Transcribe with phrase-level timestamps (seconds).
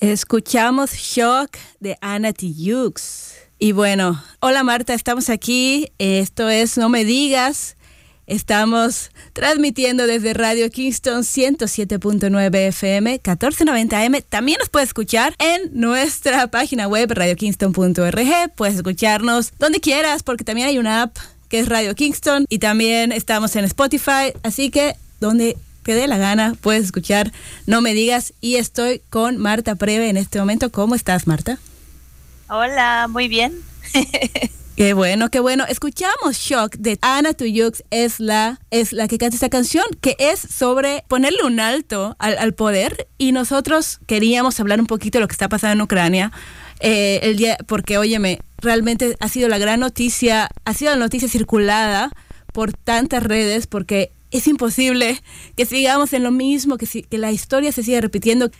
[0.00, 2.94] Escuchamos Shock de Anna Tijoux.
[3.58, 5.90] Y bueno, hola Marta, estamos aquí.
[5.98, 7.76] Esto es No Me Digas.
[8.28, 14.22] Estamos transmitiendo desde Radio Kingston 107.9 FM, 1490 AM.
[14.28, 18.52] También nos puedes escuchar en nuestra página web radiokingston.org.
[18.54, 21.16] Puedes escucharnos donde quieras porque también hay una app
[21.48, 24.32] que es Radio Kingston y también estamos en Spotify.
[24.44, 25.56] Así que donde
[25.88, 27.32] te dé la gana puedes escuchar
[27.64, 28.34] No Me Digas.
[28.42, 30.70] Y estoy con Marta Preve en este momento.
[30.70, 31.58] ¿Cómo estás, Marta?
[32.50, 33.54] Hola, muy bien.
[34.76, 35.64] Qué bueno, qué bueno.
[35.66, 40.38] Escuchamos Shock de Ana Tuyux, es la, es la que canta esta canción, que es
[40.38, 43.08] sobre ponerle un alto al, poder.
[43.16, 46.30] Y nosotros queríamos hablar un poquito de lo que está pasando en Ucrania.
[46.78, 51.28] Eh, el día, porque óyeme, realmente ha sido la gran noticia, ha sido la noticia
[51.28, 52.10] circulada
[52.52, 55.20] por tantas redes, porque es imposible
[55.56, 58.50] que sigamos en lo mismo, que, que la historia se siga repitiendo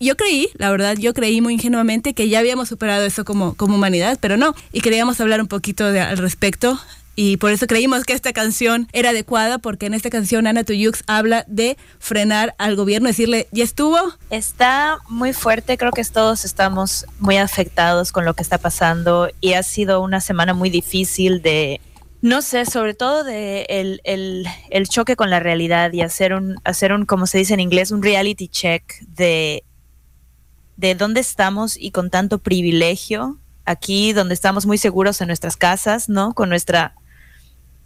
[0.00, 4.18] yo creí, la verdad, yo creí muy ingenuamente que ya habíamos superado eso como, humanidad,
[4.20, 4.54] pero no.
[4.72, 6.78] Y queríamos hablar un poquito al respecto.
[7.16, 11.02] Y por eso creímos que esta canción era adecuada, porque en esta canción Ana Tuyux
[11.08, 13.98] habla de frenar al gobierno, decirle, ¿ya estuvo?
[14.30, 19.54] Está muy fuerte, creo que todos estamos muy afectados con lo que está pasando y
[19.54, 21.80] ha sido una semana muy difícil de
[22.20, 26.60] no sé, sobre todo de el, el, el, choque con la realidad y hacer un,
[26.64, 29.64] hacer un, como se dice en inglés, un reality check de
[30.78, 36.08] de dónde estamos y con tanto privilegio, aquí donde estamos muy seguros en nuestras casas,
[36.08, 36.34] ¿no?
[36.34, 36.94] Con nuestra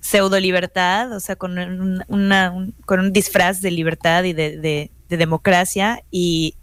[0.00, 2.52] pseudo libertad, o sea, con, un, una,
[2.84, 6.02] con un disfraz de libertad y de, democracia.
[6.10, 6.56] Y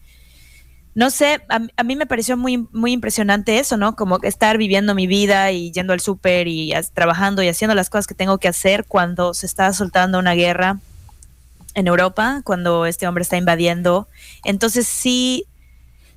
[1.00, 3.96] no sé, a, mí me pareció muy, muy impresionante eso, ¿no?
[3.96, 8.06] Como estar viviendo mi vida y yendo al súper y trabajando y haciendo las cosas
[8.06, 10.80] que tengo que hacer cuando se está soltando una guerra
[11.74, 14.10] en Europa, cuando este hombre está invadiendo.
[14.44, 15.46] Entonces sí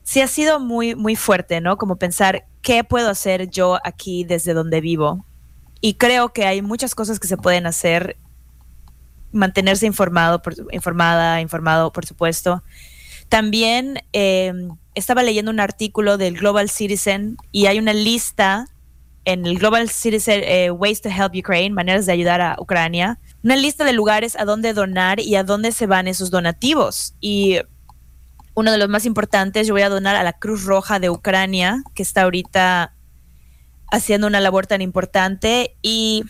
[0.03, 1.79] sí ha sido muy, muy fuerte, ¿no?
[1.79, 5.25] Como pensar, ¿qué puedo hacer yo aquí desde donde vivo?
[5.81, 8.17] Y creo que hay muchas cosas que se pueden hacer.
[9.31, 12.65] Mantenerse informado, por, informada, informado, por supuesto.
[13.33, 18.67] También em, estaba leyendo un artículo del Global Citizen y hay una lista
[19.25, 23.57] en el Global Citizen eh, Ways to Help Ukraine, maneras de ayudar a Ucrania, una
[23.57, 27.15] lista de lugares a dónde donar y a dónde se van esos donativos.
[27.23, 27.57] Y
[28.53, 31.83] uno de los más importantes, yo voy a donar a la Cruz Roja de Ucrania,
[31.95, 32.95] que está ahorita
[33.91, 35.75] haciendo una labor tan importante.
[35.81, 36.25] Y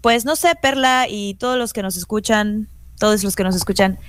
[0.00, 4.00] pues no sé, Perla y todos los que nos escuchan, todos los que nos escuchan,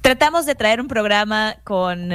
[0.00, 2.10] tratamos de traer un programa con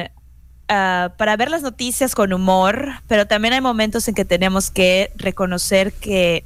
[0.67, 5.11] ah, para ver las noticias con humor, pero también hay momentos en que tenemos que
[5.15, 6.43] reconocer que,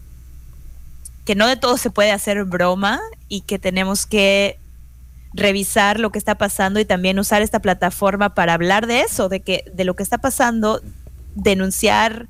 [1.25, 4.59] que no de todo se puede hacer broma y que tenemos que
[5.34, 9.39] revisar lo que está pasando y también usar esta plataforma para hablar de eso, de
[9.39, 10.81] que de lo que está pasando,
[11.35, 12.28] denunciar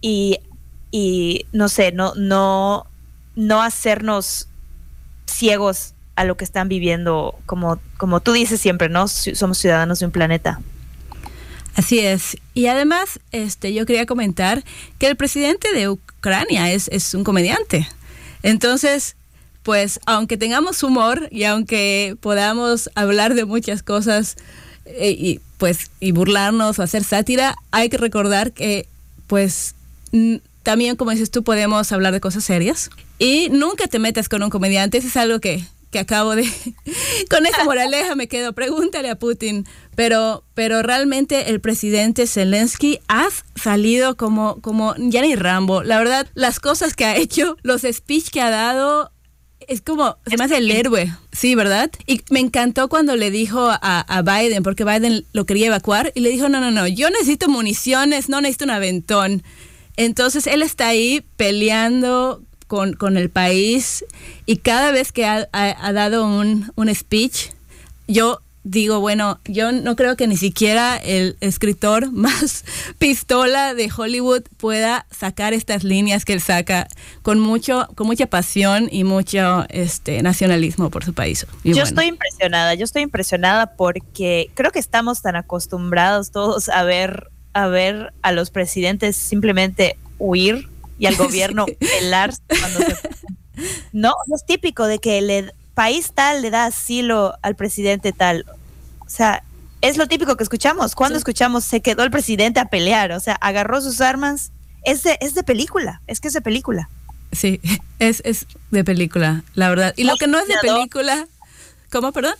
[0.00, 0.38] y,
[0.90, 2.86] y no sé, no no
[3.36, 4.48] no hacernos
[5.26, 9.08] ciegos a lo que están viviendo, como como tú dices siempre, ¿no?
[9.08, 10.60] Somos ciudadanos de un planeta.
[11.74, 12.36] Así es.
[12.54, 14.62] Y además, este, yo quería comentar
[14.98, 17.88] que el presidente de Ucrania es, es un comediante.
[18.42, 19.16] Entonces,
[19.64, 24.36] pues aunque tengamos humor y aunque podamos hablar de muchas cosas
[24.84, 28.86] eh, y pues y burlarnos o hacer sátira, hay que recordar que
[29.26, 29.74] pues
[30.62, 34.50] también como dices tú podemos hablar de cosas serias y nunca te metas con un
[34.50, 36.42] comediante, eso es algo que, que acabo de
[37.30, 43.28] con esa moraleja me quedo, pregúntale a Putin, pero pero realmente el presidente Zelensky ha
[43.54, 48.30] salido como como ya ni Rambo, la verdad, las cosas que ha hecho, los speech
[48.30, 49.12] que ha dado
[49.68, 51.92] es como, se me hace el héroe, sí, ¿verdad?
[52.08, 56.28] Y me encantó cuando le dijo a, Biden, porque Biden lo quería evacuar, y le
[56.28, 59.42] dijo, no, no, no, yo necesito municiones, no necesito un aventón.
[59.96, 64.04] Entonces él está ahí peleando con, con el país
[64.46, 67.50] y cada vez que ha, ha, dado un, un speech,
[68.08, 72.64] yo digo, bueno, yo no creo que ni siquiera el escritor más
[72.98, 76.88] pistola de Hollywood pueda sacar estas líneas que él saca
[77.22, 81.46] con mucho, con mucha pasión y mucho este nacionalismo por su país.
[81.62, 87.28] yo estoy impresionada, yo estoy impresionada porque creo que estamos tan acostumbrados todos a ver
[87.52, 90.68] a ver a los presidentes simplemente huir
[90.98, 92.96] y al gobierno pelar cuando se
[93.92, 98.44] no, es típico de que el país tal le da asilo al presidente tal.
[99.00, 99.44] O sea,
[99.80, 100.94] es lo típico que escuchamos.
[100.94, 104.52] Cuando escuchamos se quedó el presidente a pelear, o sea, agarró sus armas.
[104.84, 106.88] Es de, es de película, es que es de película.
[107.32, 107.60] Sí,
[107.98, 108.22] es,
[108.70, 109.94] de película, la verdad.
[109.96, 111.26] Y lo que no es de película,
[111.90, 112.34] ¿cómo, perdón?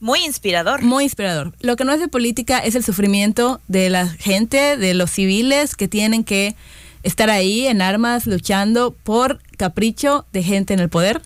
[0.00, 0.82] muy inspirador.
[0.82, 1.54] Muy inspirador.
[1.60, 5.76] Lo que no es de política es el sufrimiento de la gente, de los civiles
[5.76, 6.56] que tienen que
[7.04, 11.22] estar ahí en armas luchando por capricho de gente en el poder.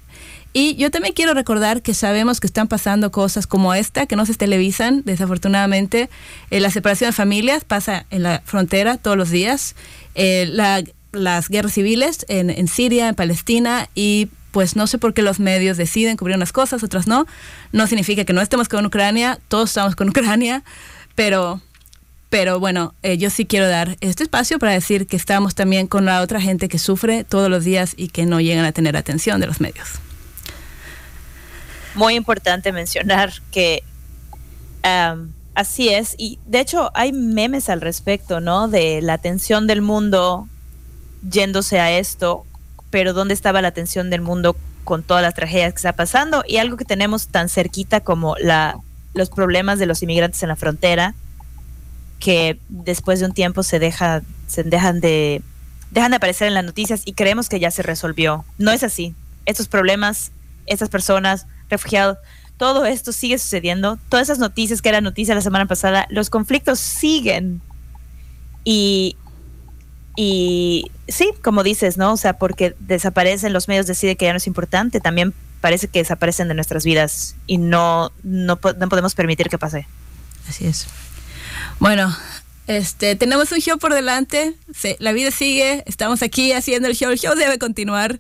[0.52, 4.26] Y yo también quiero recordar que sabemos que están pasando cosas como esta, que no
[4.26, 6.10] se televisan, desafortunadamente.
[6.50, 9.76] Eh, la separación de familias pasa en la frontera todos los días.
[10.14, 10.50] Eh,
[11.12, 15.40] las guerras civiles en, en Siria, en Palestina y pues no sé por qué los
[15.40, 17.26] medios deciden cubrir unas cosas, otras no.
[17.72, 20.64] No significa que no estemos con Ucrania, todos estamos con Ucrania,
[21.14, 21.60] pero,
[22.30, 26.04] pero bueno, eh, yo sí quiero dar este espacio para decir que estamos también con
[26.04, 29.40] la otra gente que sufre todos los días y que no llegan a tener atención
[29.40, 29.88] de los medios.
[31.94, 33.82] Muy importante mencionar que
[35.54, 38.68] así es, y de hecho hay memes al respecto, ¿no?
[38.68, 40.48] De la atención del mundo
[41.28, 42.46] yéndose a esto
[42.90, 46.42] pero ¿dónde estaba la atención del mundo con todas las tragedias que está pasando?
[46.46, 48.78] Y algo que tenemos tan cerquita como la,
[49.14, 51.14] los problemas de los inmigrantes en la frontera,
[52.18, 55.42] que después de un tiempo se, deja, se dejan, de,
[55.90, 58.44] dejan de aparecer en las noticias y creemos que ya se resolvió.
[58.58, 59.14] No es así.
[59.46, 60.32] Estos problemas,
[60.66, 62.18] estas personas, refugiados,
[62.56, 63.98] todo esto sigue sucediendo.
[64.08, 67.60] Todas esas noticias que eran noticias la semana pasada, los conflictos siguen.
[68.64, 69.16] Y
[70.20, 72.12] y sí, como dices, ¿no?
[72.12, 76.00] O sea, porque desaparecen los medios, decide que ya no es importante, también parece que
[76.00, 79.86] desaparecen de nuestras vidas y no, no, podemos permitir que pase.
[80.48, 80.88] Así es.
[81.80, 82.14] Bueno,
[82.66, 84.54] este, tenemos un show por delante,
[84.98, 88.18] la vida sigue, estamos aquí haciendo el show, el show debe continuar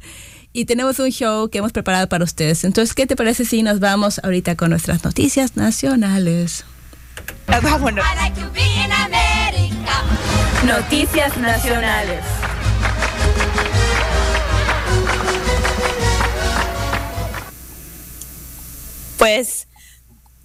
[0.52, 2.64] y tenemos un show que hemos preparado para ustedes.
[2.64, 6.64] Entonces, ¿qué te parece si nos vamos ahorita con nuestras noticias nacionales?
[7.46, 8.04] Ah, vámonos.
[10.64, 12.24] Noticias nacionales.
[19.18, 19.67] Pues,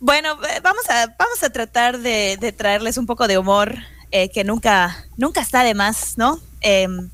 [0.03, 3.77] bueno, eh, vamos a, vamos a tratar de, traerles un poco de humor,
[4.11, 6.41] eh, que nunca, nunca está de más, ¿no?
[6.59, 7.09] Em,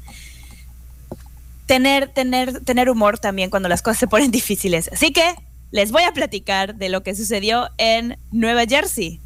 [1.68, 4.89] tener, tener, tener humor también cuando las cosas se ponen difíciles.
[4.91, 5.36] Así que
[5.69, 9.19] les voy a platicar de lo que sucedió en Nueva Jersey.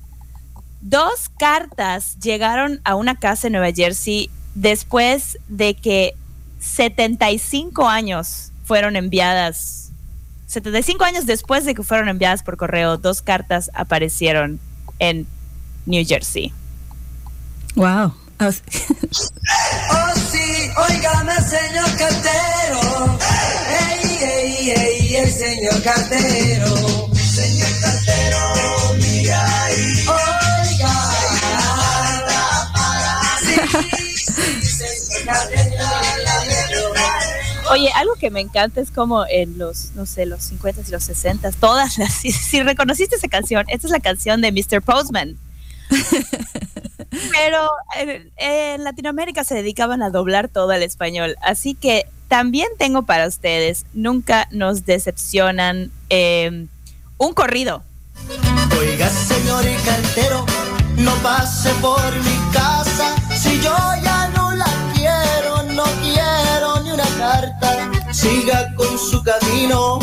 [0.81, 6.15] Dos cartas llegaron a una casa en Nueva Jersey después de que
[6.59, 9.92] 75 años fueron enviadas.
[10.47, 14.59] 75 años después de que fueron enviadas por correo, dos cartas aparecieron
[14.99, 15.27] en
[15.85, 16.53] New Jersey.
[17.75, 18.13] Wow.
[18.43, 18.53] oh
[20.31, 23.17] sí, oígame señor cartero.
[23.69, 27.09] Ey, ey, ey, el señor cartero.
[27.15, 30.05] Señor cartero, mira ahí.
[37.71, 41.03] Oye, algo que me encanta es como en los, no sé, los 50 y los
[41.03, 44.81] 60, todas las, si, reconociste esa canción, esta es la canción de Mr.
[44.81, 45.37] Postman.
[47.31, 47.69] Pero
[48.37, 53.85] en, Latinoamérica se dedicaban a doblar todo al español, así que también tengo para ustedes,
[53.93, 56.67] nunca nos decepcionan, eh,
[57.17, 57.83] un corrido.
[58.79, 60.45] Oiga, señor y cartero,
[60.97, 66.32] no pase por mi casa si yo ya no la quiero, no quiero.
[68.11, 69.99] Siga con su camino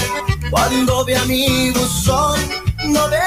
[0.51, 2.41] cuando ve amigos son,
[2.89, 3.21] no ve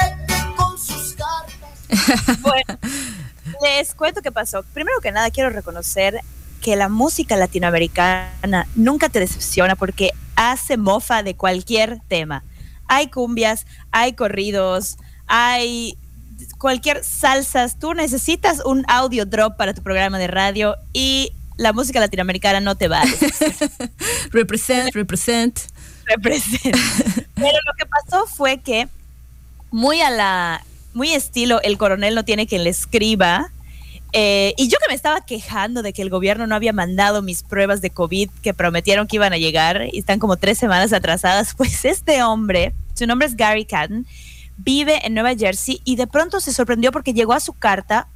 [0.56, 2.38] con sus cartas.
[2.40, 2.78] Bueno,
[3.62, 4.62] les cuento qué pasó.
[4.74, 6.20] Primero que nada, quiero reconocer
[6.60, 12.44] que la música latinoamericana nunca te decepciona porque hace mofa de cualquier tema.
[12.86, 15.98] Hay cumbias, hay corridos, hay
[16.58, 22.00] cualquier salsas, tú necesitas un audio drop para tu programa de radio y la música
[22.00, 23.02] latinoamericana no te va.
[24.32, 25.60] represent, represent.
[26.06, 26.76] Represent.
[27.34, 28.88] Pero lo que pasó fue que
[29.70, 33.50] muy a la muy estilo el coronel no tiene quien le escriba.
[34.12, 37.42] Eh, y yo que me estaba quejando de que el gobierno no había mandado mis
[37.42, 41.54] pruebas de COVID que prometieron que iban a llegar y están como tres semanas atrasadas,
[41.56, 44.06] pues este hombre, su nombre es Gary Cadden,
[44.56, 48.06] vive en Nueva Jersey y de pronto se sorprendió porque llegó a su carta,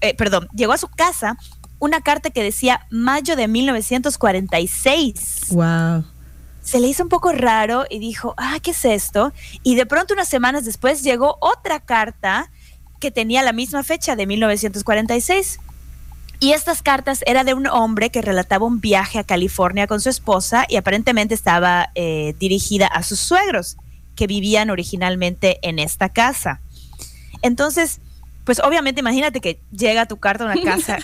[0.00, 1.38] eh, perdón, llegó a su casa
[1.78, 5.46] una carta que decía mayo de 1946.
[5.50, 6.04] Wow.
[6.62, 9.32] Se le hizo un poco raro y dijo, ah, ¿qué es esto?
[9.62, 12.50] Y de pronto unas semanas después llegó otra carta
[13.00, 15.60] que tenía la misma fecha de 1946.
[16.40, 20.08] Y estas cartas era de un hombre que relataba un viaje a California con su
[20.08, 23.76] esposa y aparentemente estaba eh, dirigida a sus suegros
[24.14, 26.60] que vivían originalmente en esta casa.
[27.42, 28.00] Entonces,
[28.44, 30.98] pues obviamente imagínate que llega tu carta a una casa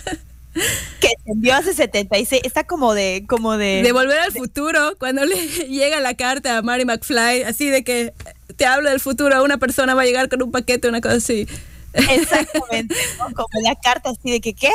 [0.99, 5.35] que envió hace 76, está como de como de de volver al futuro cuando le
[5.67, 8.13] llega la carta a Mary McFly, así de que
[8.55, 11.47] te habla del futuro, una persona va a llegar con un paquete, una cosa así.
[11.93, 12.95] Exactamente,
[13.35, 14.71] como la carta así de que, ¿qué?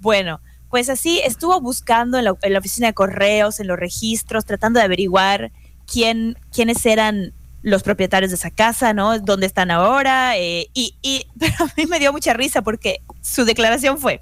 [0.00, 4.84] Bueno, pues así estuvo buscando en la, oficina de correos, en los registros, tratando de
[4.84, 5.52] averiguar
[5.86, 9.18] quién, quiénes eran los propietarios de esa casa, ¿no?
[9.20, 10.36] ¿Dónde están ahora?
[10.36, 14.20] Eh, y, y pero a mí me dio mucha risa porque su declaración fue,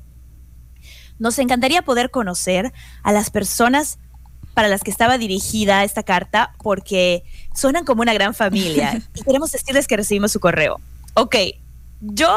[1.23, 2.73] nos encantaría poder conocer
[3.05, 4.00] a las personas
[4.55, 7.23] para las que estaba dirigida esta carta porque
[7.55, 10.81] suenan como una gran familia y queremos decirles que recibimos su correo.
[11.14, 11.37] Ok,
[12.00, 12.37] yo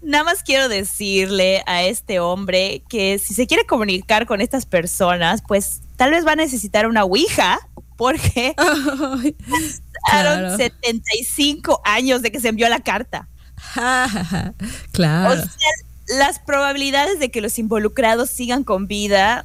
[0.00, 5.42] nada más quiero decirle a este hombre que si se quiere comunicar con estas personas,
[5.46, 7.58] pues tal vez va a necesitar una Ouija
[7.96, 8.54] porque
[10.06, 13.28] pasaron 75 años de que se envió la carta.
[14.92, 15.32] claro.
[15.32, 19.44] O sea, las probabilidades de que los involucrados sigan con vida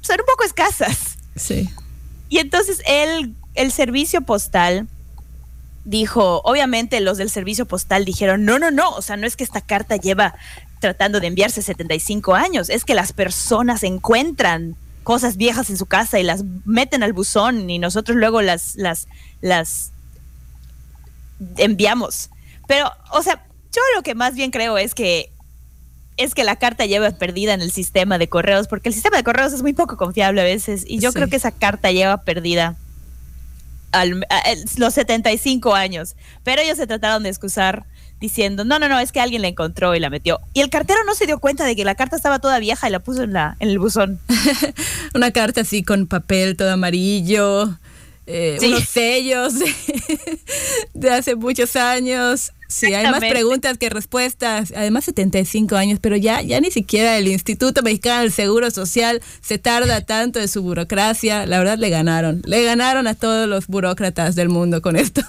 [0.00, 1.16] son un poco escasas.
[1.36, 1.68] Sí.
[2.28, 4.88] Y entonces el, el servicio postal
[5.84, 9.44] dijo, obviamente los del servicio postal dijeron, no, no, no, o sea, no es que
[9.44, 10.34] esta carta lleva
[10.80, 16.20] tratando de enviarse 75 años, es que las personas encuentran cosas viejas en su casa
[16.20, 19.08] y las meten al buzón y nosotros luego las, las,
[19.40, 19.92] las
[21.56, 22.28] enviamos.
[22.66, 25.32] Pero, o sea, yo lo que más bien creo es que
[26.18, 29.24] es que la carta lleva perdida en el sistema de correos, porque el sistema de
[29.24, 32.76] correos es muy poco confiable a veces, y yo creo que esa carta lleva perdida
[33.92, 34.26] al,
[34.76, 36.16] los 75 años.
[36.44, 37.86] Pero ellos se trataron de excusar
[38.20, 40.40] diciendo, no, no, no, es que alguien la encontró y la metió.
[40.52, 42.92] Y el cartero no se dio cuenta de que la carta estaba toda vieja y
[42.92, 44.20] la puso en, la, en el buzón.
[45.14, 47.78] Una carta así con papel todo amarillo,
[48.26, 49.54] eh, unos sellos
[50.94, 52.52] de hace muchos años.
[52.68, 54.74] Sí, hay más preguntas que respuestas.
[54.76, 59.56] Además, 75 años, pero ya, ya ni siquiera el Instituto Mexicano del Seguro Social se
[59.56, 61.46] tarda tanto en su burocracia.
[61.46, 62.42] La verdad, le ganaron.
[62.44, 65.22] Le ganaron a todos los burócratas del mundo con esto.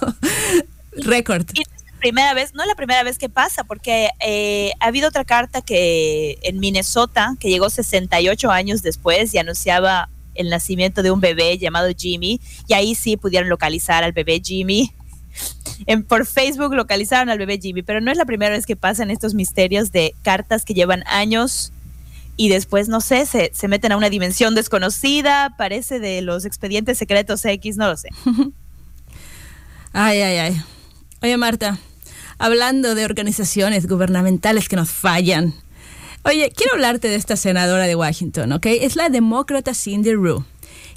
[0.92, 1.46] Récord.
[1.54, 4.88] Y no es la primera vez, no la primera vez que pasa, porque eh, ha
[4.88, 11.02] habido otra carta que en Minnesota, que llegó 68 años después y anunciaba el nacimiento
[11.02, 14.92] de un bebé llamado Jimmy, y ahí sí pudieron localizar al bebé Jimmy
[15.86, 19.10] en, por Facebook localizaron al bebé Jimmy, pero no es la primera vez que pasan
[19.10, 21.72] estos misterios de cartas que llevan años
[22.36, 26.98] y después, no sé, se, se meten a una dimensión desconocida, parece de los expedientes
[26.98, 28.08] secretos X, no lo sé.
[29.92, 30.62] ay, ay, ay.
[31.22, 31.78] Oye, Marta,
[32.38, 35.54] hablando de organizaciones gubernamentales que nos fallan,
[36.22, 38.66] Oye, quiero hablarte de esta senadora de Washington, ¿ok?
[38.66, 40.44] Es la demócrata Cindy Rue,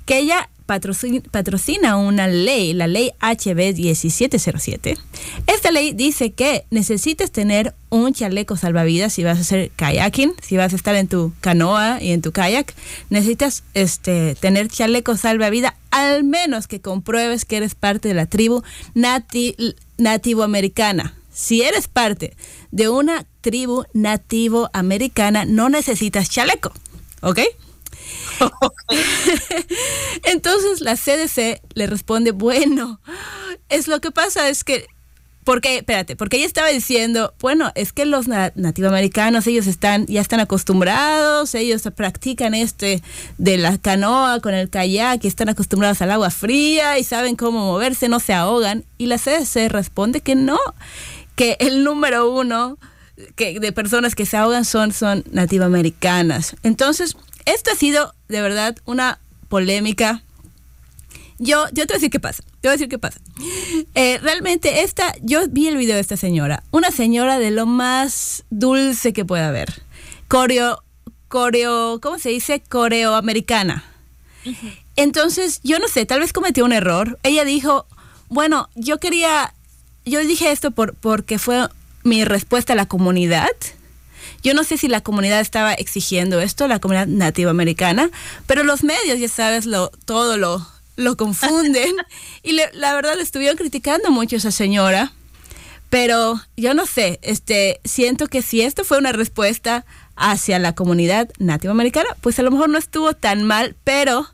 [0.05, 4.97] que ella patrocina, una ley, la ley HB 1707.
[5.47, 10.57] Esta ley dice que necesitas tener un chaleco salvavidas si vas a hacer kayaking, si
[10.57, 12.73] vas a estar en tu canoa y en tu kayak,
[13.09, 18.63] necesitas este, tener chaleco salvavidas al menos que compruebes que eres parte de la tribu
[18.95, 19.55] nati
[19.97, 21.15] nativo americana.
[21.31, 22.35] Si eres parte
[22.71, 26.71] de una tribu nativo americana, no necesitas chaleco,
[27.21, 27.39] ¿ok?
[30.23, 32.99] Entonces la CDC le responde, bueno,
[33.69, 34.87] es lo que pasa es que
[35.43, 40.39] porque, espérate, porque ella estaba diciendo, bueno, es que los nativoamericanos, ellos están, ya están
[40.39, 43.01] acostumbrados, ellos practican este
[43.37, 48.07] de la canoa con el kayak, están acostumbrados al agua fría y saben cómo moverse,
[48.07, 48.85] no se ahogan.
[48.97, 50.59] Y la CDC responde que no,
[51.35, 52.77] que el número uno
[53.35, 56.55] que de personas que se ahogan son, son nativoamericanas.
[56.63, 59.19] Entonces, esto ha sido de verdad una
[59.49, 60.23] polémica.
[61.39, 62.43] Yo, yo te voy a decir qué pasa.
[62.61, 63.19] Te voy a decir qué pasa.
[63.95, 66.63] Eh, realmente esta, yo vi el video de esta señora.
[66.71, 69.83] Una señora de lo más dulce que pueda haber.
[70.27, 70.83] Coreo,
[71.27, 72.61] coreo, ¿cómo se dice?
[72.61, 73.83] Coreoamericana.
[74.95, 77.19] Entonces, yo no sé, tal vez cometió un error.
[77.23, 77.87] Ella dijo,
[78.29, 79.53] bueno, yo quería,
[80.05, 81.67] yo dije esto por, porque fue
[82.03, 83.49] mi respuesta a la comunidad
[84.41, 88.09] yo no sé si la comunidad estaba exigiendo esto, la comunidad nativoamericana,
[88.47, 90.65] pero los medios, ya sabes, lo, todo lo,
[90.95, 91.95] lo confunden.
[92.43, 95.11] y la verdad le estuvieron criticando mucho a esa señora.
[95.89, 101.29] Pero yo no sé, este, siento que si esto fue una respuesta hacia la comunidad
[101.37, 104.27] nativoamericana, pues a lo mejor no estuvo tan mal, pero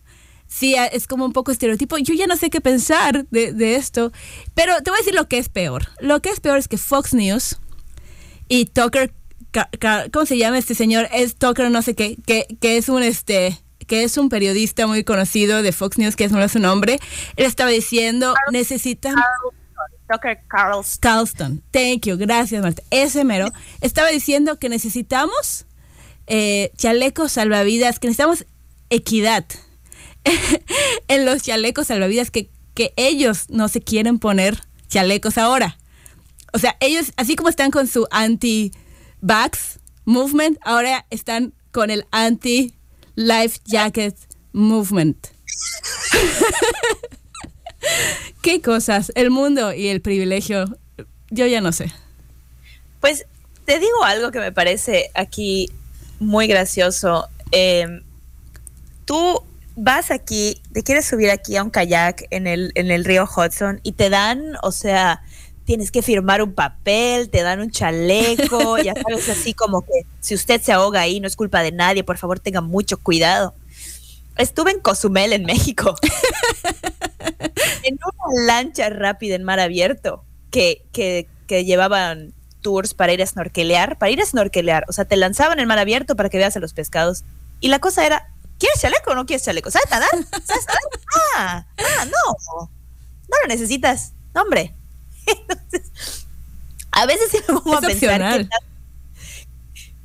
[0.48, 1.98] sí es como un poco estereotipo.
[1.98, 4.14] Yo ya no sé qué pensar de, de esto,
[4.56, 5.88] pero te voy a decir lo que es peor.
[6.00, 7.58] Lo que es peor es que Fox News
[8.48, 9.12] y Tucker
[10.12, 11.08] ¿cómo se llama este señor?
[11.14, 15.04] Es Tucker, no sé qué, que, que es un este que es un periodista muy
[15.04, 17.00] conocido de Fox News, que es no su nombre,
[17.36, 19.16] él estaba diciendo, necesitan...
[20.08, 21.00] Tucker Carlson.
[21.02, 22.84] Carlston, thank you, gracias Marta.
[22.92, 23.48] Ese mero,
[23.82, 25.66] estaba diciendo que necesitamos
[26.28, 28.46] eh, chalecos salvavidas, que necesitamos
[28.90, 29.46] equidad
[31.08, 35.78] en los chalecos salvavidas, que, que ellos no se quieren poner chalecos ahora.
[36.54, 38.08] O sea, ellos, así como están con su
[39.22, 44.16] anti-vax movement, ahora están con el anti-life jacket
[44.54, 45.28] movement.
[48.42, 50.78] Qué cosas, el mundo y el privilegio,
[51.30, 51.92] yo ya no sé.
[53.00, 53.26] Pues
[53.66, 55.70] te digo algo que me parece aquí
[56.20, 57.28] muy gracioso.
[57.52, 58.04] Em,
[59.06, 59.44] tú
[59.76, 63.80] vas aquí, te quieres subir aquí a un kayak en el, en el río Hudson
[63.84, 65.22] y te dan, o sea,
[65.70, 70.34] tienes que firmar un papel, te dan un chaleco, ya sabes, así como que si
[70.34, 73.54] usted se ahoga ahí no es culpa de nadie, por favor tenga mucho cuidado.
[74.36, 75.94] Estuve en Cozumel, en México,
[77.84, 83.28] en una lancha rápida en mar abierto que, que, que llevaban tours para ir a
[83.28, 86.58] snorkelear, para ir a snorkelear, o sea, te lanzaban en mar abierto para que veas
[86.58, 87.26] a los pescados.
[87.60, 89.70] Y la cosa era, ¿quieres chaleco o no quieres chaleco?
[89.70, 90.10] ¿Sabes nadar?
[90.44, 90.82] ¿Sabes nadar?
[91.38, 92.68] Ah, ah, no.
[93.30, 94.14] No lo necesitas.
[94.34, 94.79] No, hombre.
[95.32, 95.92] Entonces,
[96.92, 98.48] a veces me pongo a pensar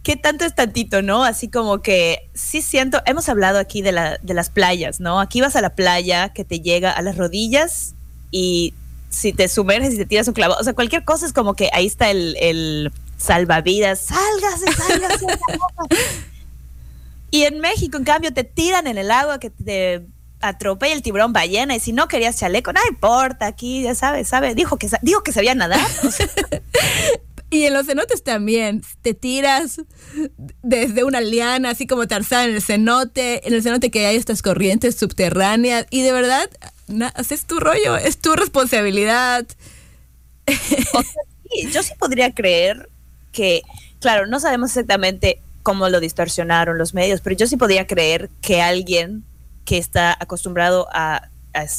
[0.02, 1.24] qué, tanto es tantito, ¿no?
[1.24, 5.20] Así como que sí siento, hemos hablado aquí de, la, de las playas, ¿no?
[5.20, 7.94] Aquí vas a la playa que te llega a las rodillas
[8.30, 8.74] y
[9.08, 11.70] si te sumerges y te tiras un clavo, o sea, cualquier cosa es como que
[11.72, 15.26] ahí está el, el salvavidas, sálgase, sálgase.
[17.30, 20.04] y en México, en cambio, te tiran en el agua que te
[20.48, 24.54] atropella el tiburón ballena y si no querías chaleco, no importa, aquí ya sabes, ¿sabes?
[24.54, 25.80] Dijo que, dijo que sabía nadar.
[27.50, 29.80] Y en los cenotes también, te tiras
[30.64, 34.42] desde una liana, así como Tarzán en el cenote, en el cenote que hay estas
[34.42, 36.50] corrientes subterráneas, y de verdad,
[37.30, 39.46] es tu rollo, es tu responsabilidad.
[41.70, 42.88] yo sí podría creer
[43.30, 43.62] que,
[44.00, 48.62] claro, no sabemos exactamente cómo lo distorsionaron los medios, pero yo sí podría creer que
[48.62, 49.22] alguien
[49.64, 51.28] que está acostumbrado a,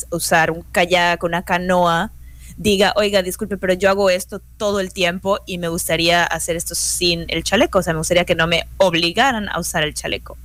[0.10, 2.12] usar un kayak, una canoa,
[2.56, 6.76] diga, oiga, disculpe, pero yo hago esto todo el tiempo y me gustaría hacer esto
[6.76, 10.38] sin el chaleco, o sea, me gustaría que no me obligaran a usar el chaleco.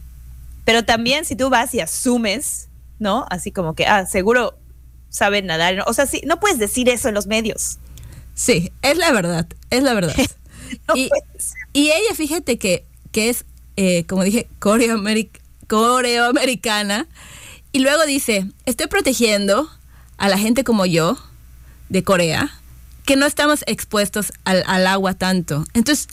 [0.65, 3.25] Pero también si tú vas y asumes, ¿no?
[3.31, 4.59] Así como que, ah, seguro
[5.11, 7.79] saben nadar, o sea, sí, no puedes decir eso en los medios.
[8.35, 10.15] Sí, es la verdad, es la verdad.
[10.95, 11.11] y,
[11.75, 13.45] ella, fíjate que, que es,
[13.77, 14.49] eh, como dije,
[15.71, 17.07] coreoameric coreoamericana.
[17.73, 19.71] Y luego dice, estoy protegiendo
[20.19, 21.17] a la gente como yo,
[21.89, 22.51] de Corea,
[23.05, 25.65] que no estamos expuestos al, agua tanto.
[25.73, 26.09] Entonces,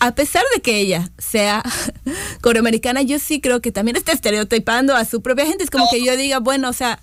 [0.00, 1.62] a pesar de que ella sea
[2.40, 5.64] coreoamericana, yo sí creo que también está estereotipando a su propia gente.
[5.64, 7.00] Es como que yo diga, bueno, o sea,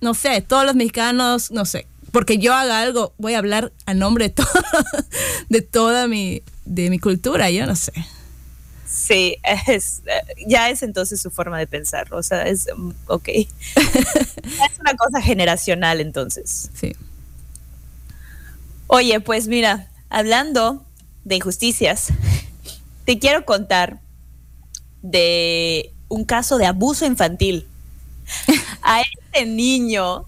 [0.00, 3.94] no sé, todos los mexicanos, no sé, porque yo haga algo, voy a hablar a
[3.94, 4.44] nombre de,
[5.48, 7.92] de toda mi, de mi cultura, yo no sé.
[8.90, 9.36] Sí,
[9.68, 10.02] es,
[10.48, 13.28] ya es entonces su forma de pensar, o sea, es, mm, ok.
[13.76, 16.70] es una cosa generacional entonces.
[16.74, 16.92] Sí.
[18.88, 20.84] Oye, pues mira, hablando
[21.24, 22.08] de injusticias,
[23.04, 24.00] te quiero contar
[25.02, 27.66] de un caso de abuso infantil.
[28.82, 30.26] A este niño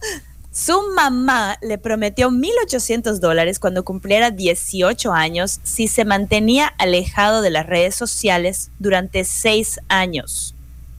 [0.53, 7.49] su mamá le prometió 1.800 dólares cuando cumpliera 18 años si se mantenía alejado de
[7.49, 10.55] las redes sociales durante seis años.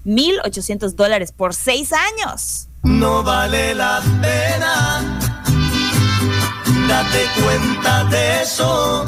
[0.06, 2.68] 1.800 dólares por seis años.
[2.82, 5.20] No vale la pena.
[6.88, 9.06] Date cuenta de eso.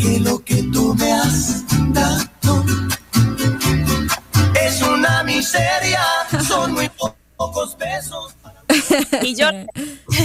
[0.00, 1.62] Que lo que tú me has
[1.92, 2.64] dado
[4.64, 6.00] es una miseria.
[6.48, 6.90] Son muy
[7.36, 8.34] pocos pesos.
[9.22, 9.46] Y yo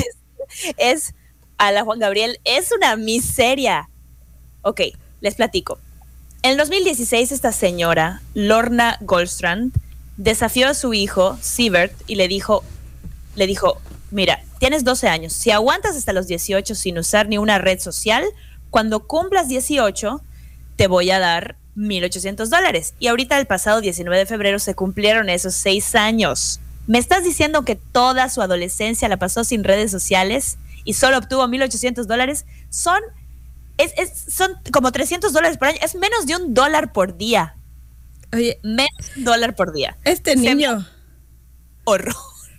[0.77, 1.13] es,
[1.57, 3.89] a la Juan Gabriel, es una miseria.
[4.61, 4.81] Ok,
[5.21, 5.79] les platico.
[6.43, 9.73] En el 2016 esta señora, Lorna Goldstrand,
[10.17, 12.63] desafió a su hijo, Siebert, y le dijo,
[13.35, 13.81] le dijo,
[14.11, 18.23] mira, tienes 12 años, si aguantas hasta los 18 sin usar ni una red social,
[18.69, 20.21] cuando cumplas 18,
[20.75, 22.93] te voy a dar 1.800 dólares.
[22.99, 26.59] Y ahorita el pasado 19 de febrero se cumplieron esos seis años.
[26.87, 31.45] ¿Me estás diciendo que toda su adolescencia la pasó sin redes sociales y solo obtuvo
[31.45, 32.45] 1.800 dólares?
[32.69, 32.99] Son,
[33.77, 33.93] es,
[34.33, 35.79] son como 300 dólares por año.
[35.81, 37.57] Es menos de un dólar por día.
[38.33, 39.97] Oye, menos de un dólar por día.
[40.05, 40.87] Este niño.
[41.83, 42.15] Horror.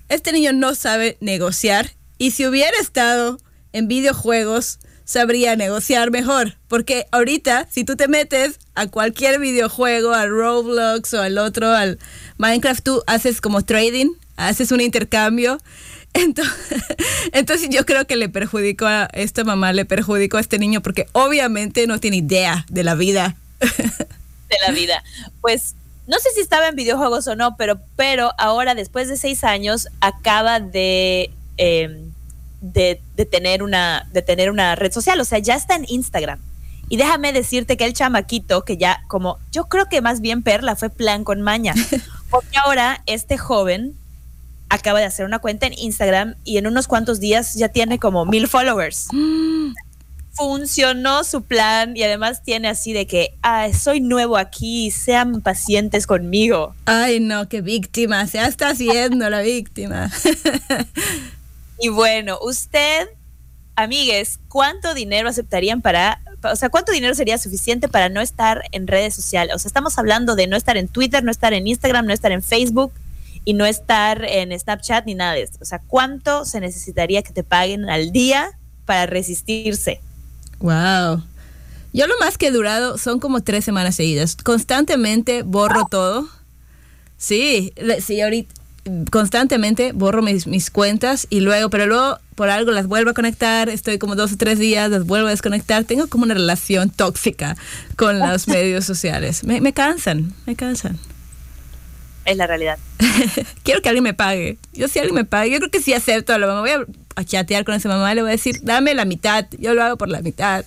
[0.09, 3.39] Este niño no sabe negociar y si hubiera estado
[3.73, 6.57] en videojuegos sabría negociar mejor.
[6.69, 11.99] Porque ahorita, si tú te metes a cualquier videojuego, al Roblox o al otro, al
[12.37, 15.59] Minecraft, tú haces como trading, haces un intercambio.
[16.15, 16.83] Entonces,
[17.33, 21.07] entonces yo creo que le perjudicó a esta mamá, le perjudicó a este niño porque
[21.13, 23.37] obviamente no tiene idea de la vida.
[23.61, 25.05] De la vida.
[25.43, 25.75] Pues
[26.07, 29.89] no sé si estaba en videojuegos o no, pero, pero ahora después de seis años
[30.01, 31.31] acaba de...
[31.59, 32.08] Em,
[32.61, 36.41] de, de, tener una, de tener una red social, o sea, ya está en Instagram.
[36.89, 40.75] Y déjame decirte que el chamaquito, que ya como, yo creo que más bien Perla
[40.75, 41.75] fue plan con maña,
[42.31, 43.95] porque ahora este joven
[44.71, 48.25] acaba de hacer una cuenta en Instagram y en unos cuantos días ya tiene como
[48.25, 49.09] mil followers.
[50.33, 56.07] Funcionó su plan y además tiene así de que, ah, soy nuevo aquí, sean pacientes
[56.07, 56.77] conmigo.
[56.85, 60.13] Ay, no, qué víctima, se está haciendo la víctima.
[61.81, 63.09] y bueno, usted,
[63.77, 68.87] amigues, ¿cuánto dinero aceptarían para o sea, ¿cuánto dinero sería suficiente para no estar en
[68.87, 69.55] redes sociales?
[69.55, 72.33] O sea, estamos hablando de no estar en Twitter, no estar en Instagram, no estar
[72.33, 72.93] en Facebook
[73.45, 75.59] y no estar en Snapchat ni nada de esto.
[75.61, 78.51] O sea, ¿cuánto se necesitaría que te paguen al día
[78.85, 80.01] para resistirse?
[80.61, 81.25] Wow.
[81.93, 84.37] Yo lo más que he durado son como tres semanas seguidas.
[84.37, 86.29] Constantemente borro todo.
[87.17, 88.55] Sí, sí, ahorita
[89.11, 93.69] constantemente borro mis, mis cuentas y luego, pero luego por algo las vuelvo a conectar,
[93.69, 97.57] estoy como dos o tres días, las vuelvo a desconectar, tengo como una relación tóxica
[97.97, 99.45] con los medios sociales.
[99.45, 100.99] Me, me cansan, me cansan.
[102.25, 102.79] Es la realidad.
[103.63, 104.59] Quiero que alguien me pague.
[104.75, 106.61] Yo si alguien me pague, yo creo que sí acepto a la mamá.
[106.61, 109.83] Voy a, chatear con esa mamá, le voy a decir, dame la mitad, yo lo
[109.83, 110.65] hago por la mitad.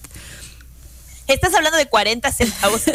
[1.27, 2.81] Estás hablando de 40 centavos.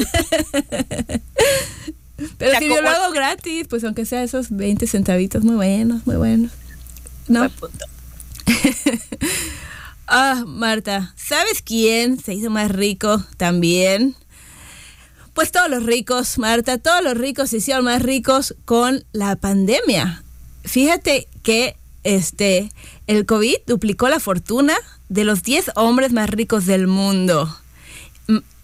[2.39, 6.17] Pero si yo lo hago gratis, pues aunque sea esos 20 centavitos, muy buenos, muy
[6.17, 6.53] buenos.
[7.29, 7.51] ¿No?
[10.07, 14.15] ah, Marta, ¿sabes quién se hizo más rico también?
[15.35, 20.23] Pues todos los ricos, Marta, todos los ricos se hicieron más ricos con la pandemia.
[20.65, 22.71] Fíjate que este
[23.07, 24.75] el COVID duplicó la fortuna
[25.09, 27.55] de los 10 hombres más ricos del mundo.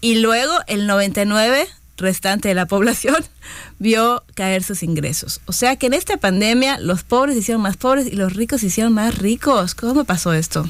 [0.01, 3.15] Y luego el 99 restante de la población
[3.79, 5.41] vio caer sus ingresos.
[5.45, 8.61] O sea que en esta pandemia los pobres se hicieron más pobres y los ricos
[8.61, 9.75] se hicieron más ricos.
[9.75, 10.69] ¿Cómo pasó esto?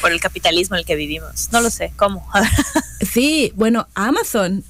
[0.00, 1.50] Por el capitalismo en el que vivimos.
[1.52, 2.26] No lo sé, ¿cómo?
[3.00, 4.64] sí, bueno, Amazon.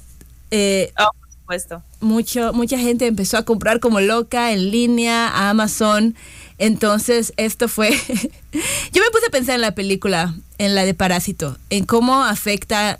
[0.51, 1.83] Eh, oh, por supuesto.
[1.99, 6.15] Mucho, mucha gente empezó a comprar como loca en línea a Amazon.
[6.57, 7.89] Entonces, esto fue.
[8.93, 12.99] Yo me puse a pensar en la película, en la de Parásito, en cómo afecta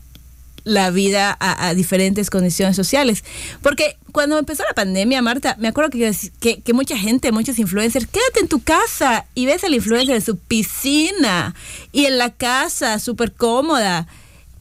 [0.66, 3.24] la vida a, diferentes condiciones sociales.
[3.62, 8.08] Porque cuando empezó la pandemia, Marta, me acuerdo que, que, que, mucha gente, muchos influencers,
[8.08, 11.56] quédate en tu casa y ves al influencer en su piscina
[11.94, 14.08] y en la casa, súper cómoda.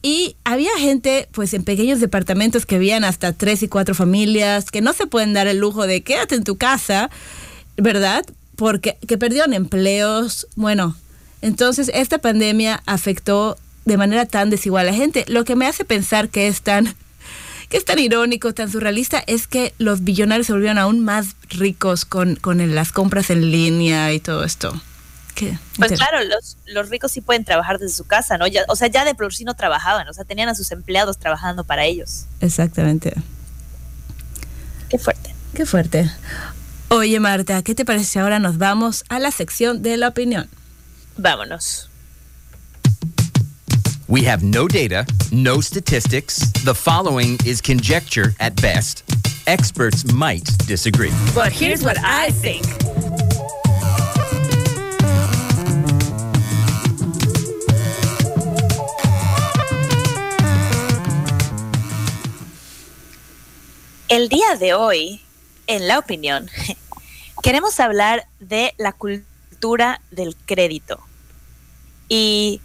[0.03, 4.81] Y había gente, pues en pequeños departamentos que habían hasta tres y cuatro familias, que
[4.81, 7.09] no se pueden dar el lujo de quédate en tu casa,
[7.75, 8.23] ¿verdad?
[8.55, 10.45] Porque que perdieron empleos.
[10.55, 10.95] Bueno,
[11.41, 15.25] entonces esta pandemia afectó de manera tan desigual a la gente.
[15.27, 16.93] Lo que me hace pensar que es tan
[17.69, 22.05] que es tan irónico, tan surrealista, es que los billonarios se volvieron aún más ricos
[22.05, 24.79] con, con las compras en línea y todo esto.
[25.33, 25.57] ¿Qué?
[25.77, 28.47] Pues claro, los, los ricos sí pueden trabajar desde su casa, ¿no?
[28.47, 31.17] Ya, o sea, ya de por sí no trabajaban, o sea, tenían a sus empleados
[31.17, 32.25] trabajando para ellos.
[32.39, 33.13] Exactamente.
[34.89, 35.35] Qué fuerte.
[35.53, 36.09] Qué fuerte.
[36.89, 40.47] Oye, Marta, ¿qué te parece si ahora nos vamos a la sección de la opinión?
[41.17, 41.89] Vámonos.
[44.15, 46.37] We have no data, no statistics.
[46.63, 49.03] The following is conjecture at best.
[49.45, 51.11] Experts might disagree.
[51.35, 52.63] But here's what I think.
[64.07, 65.19] El día de hoy,
[65.67, 66.49] en la opinión,
[67.43, 71.01] queremos hablar de la cultura del crédito.
[72.07, 72.61] Y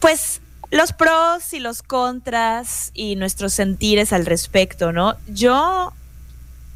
[0.00, 5.16] pues los pros y los contras y nuestros sentires al respecto, ¿no?
[5.28, 5.92] Yo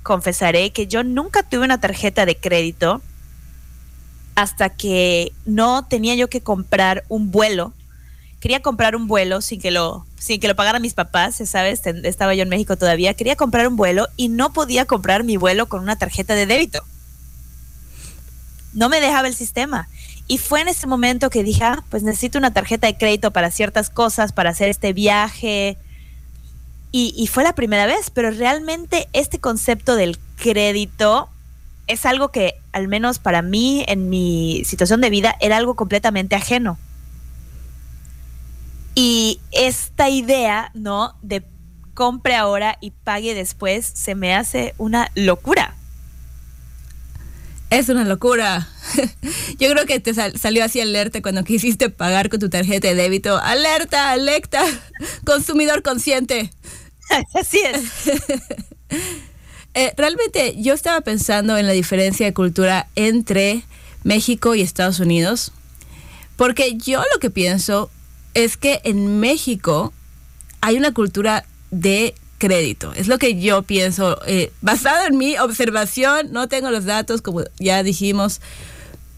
[0.03, 3.01] confesaré que yo nunca tuve una tarjeta de crédito
[4.35, 7.73] hasta que no tenía yo que comprar un vuelo.
[8.41, 11.87] Quería comprar un vuelo sin que lo, sin que lo pagaran mis papás, ¿sabes?
[11.87, 13.15] Estaba yo en México todavía.
[13.15, 16.83] Quería comprar un vuelo y no podía comprar mi vuelo con una tarjeta de débito.
[18.75, 19.89] No me dejaba el sistema.
[20.27, 23.51] Y fue en ese momento que dije, ah, pues necesito una tarjeta de crédito para
[23.51, 25.77] ciertas cosas, para hacer este viaje.
[26.97, 31.29] Y, fue la primera vez, pero realmente este concepto del crédito
[31.89, 36.37] es algo que, al menos para mí, en mi situación de vida, era algo completamente
[36.37, 36.79] ajeno.
[38.95, 41.17] Y esta idea, ¿no?
[41.21, 41.43] De
[41.95, 45.74] compre ahora y pague después, se me hace una locura.
[47.75, 48.69] Es una locura.
[49.59, 53.37] Yo creo que te salió así alerta cuando quisiste pagar con tu tarjeta de débito.
[53.37, 54.63] Alerta, alerta,
[55.27, 56.53] consumidor consciente.
[57.35, 57.83] Así es.
[59.75, 63.65] Eh, realmente yo estaba pensando en la diferencia de cultura entre
[64.05, 65.51] México y Estados Unidos.
[66.37, 67.91] Porque yo lo que pienso
[68.35, 69.93] es que en México
[70.61, 72.93] hay una cultura de crédito.
[72.95, 74.19] Es lo que yo pienso.
[74.27, 78.43] Eh, basado en mi observación, no tengo los datos, como ya dijimos,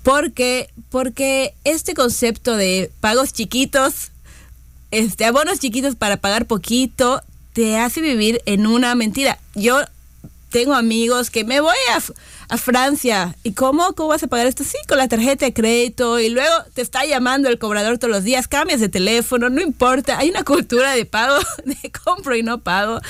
[0.04, 4.12] porque, porque este concepto de pagos chiquitos,
[4.92, 7.20] este, abonos chiquitos para pagar poquito,
[7.52, 9.40] te hace vivir en una mentira.
[9.56, 9.80] Yo
[10.50, 13.36] tengo amigos que me voy a, a, Francia.
[13.42, 13.94] ¿Y cómo?
[13.94, 14.64] ¿Cómo vas a pagar esto?
[14.64, 16.20] Sí, con la tarjeta de crédito.
[16.20, 20.18] Y luego te está llamando el cobrador todos los días, cambias de teléfono, no importa.
[20.18, 23.00] Hay una cultura de pago, de compro y no pago.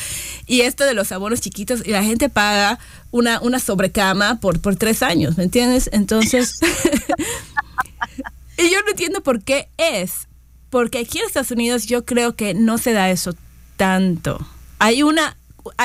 [0.47, 2.79] Y esto de los abonos chiquitos, y la gente paga
[3.11, 5.91] una, una sobrecama por, por tres años, ¿me entiendes?
[5.93, 6.59] Entonces,
[8.59, 10.27] y yo no entiendo por qué es.
[10.71, 13.35] Porque aquí en Estados Unidos yo creo que no se da eso
[13.77, 14.47] tanto.
[14.79, 15.37] Hay una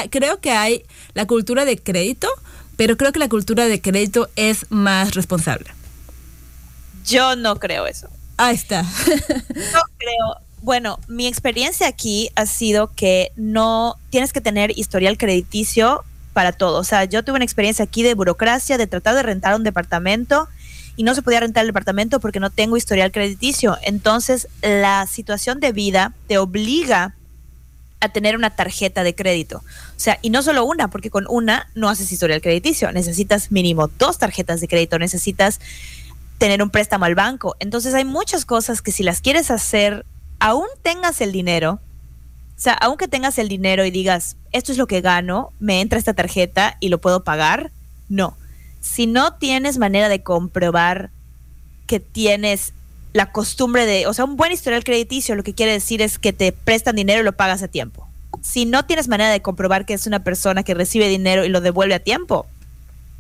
[0.10, 2.28] creo que hay la cultura de crédito,
[2.78, 5.72] pero creo que la cultura de crédito es más responsable.
[7.06, 8.10] Yo no creo eso.
[8.38, 8.84] Ahí está.
[9.54, 10.38] no creo.
[10.62, 16.80] Bueno, mi experiencia aquí ha sido que no tienes que tener historial crediticio para todo.
[16.80, 20.48] O sea, yo tuve una experiencia aquí de burocracia, de tratar de rentar un departamento
[20.96, 23.78] y no se podía rentar el departamento porque no tengo historial crediticio.
[23.82, 27.16] Entonces, la situación de vida te obliga
[28.02, 29.60] a tener una tarjeta de crédito.
[29.60, 33.88] O sea, y no solo una, porque con una no haces historial crediticio, necesitas mínimo
[33.88, 35.60] dos tarjetas de crédito, necesitas
[36.38, 37.56] tener un préstamo al banco.
[37.60, 40.06] Entonces hay muchas cosas que si las quieres hacer,
[40.40, 41.80] aún tengas el dinero,
[42.62, 45.98] o sea, aunque tengas el dinero y digas, esto es lo que gano, me entra
[45.98, 47.72] esta tarjeta y lo puedo pagar,
[48.10, 48.38] no.
[48.82, 51.12] Si no tienes manera de comprobar
[51.88, 52.74] que tienes
[53.14, 56.34] la costumbre de, o sea, un buen historial crediticio lo que quiere decir es que
[56.34, 58.08] te prestan dinero y lo pagas a tiempo.
[58.42, 61.62] Si no tienes manera de comprobar que es una persona que recibe dinero y lo
[61.62, 62.46] devuelve a tiempo,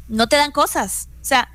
[0.07, 1.09] no te dan cosas.
[1.21, 1.49] O sea,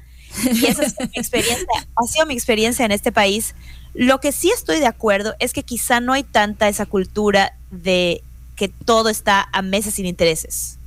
[0.45, 3.55] y esa es mi experiencia, ha sido mi experiencia en este país.
[3.95, 8.23] Lo que sí estoy de acuerdo es que quizá no hay tanta esa cultura de
[8.55, 10.79] que todo está a meses sin intereses.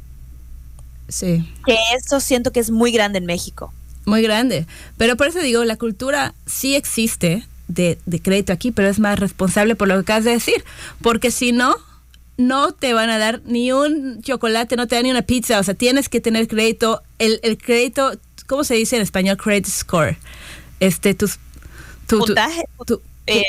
[1.08, 1.52] Sí.
[1.66, 3.74] Que eso siento que es muy grande en México
[4.10, 4.66] muy grande.
[4.98, 9.76] Pero por eso digo, la cultura sí existe de, crédito aquí, pero es más responsable
[9.76, 10.64] por lo que acabas de decir.
[11.02, 11.76] Porque si no,
[12.38, 15.60] no te van a dar ni un chocolate, no te dan ni una pizza.
[15.60, 17.02] O sea, tienes que tener crédito.
[17.20, 18.12] El, el crédito,
[18.48, 19.38] ¿cómo se dice en español?
[19.38, 20.18] Credit score.
[20.80, 21.38] Este, tus.
[22.08, 22.64] Tu, puntaje.
[23.28, 23.44] Eh.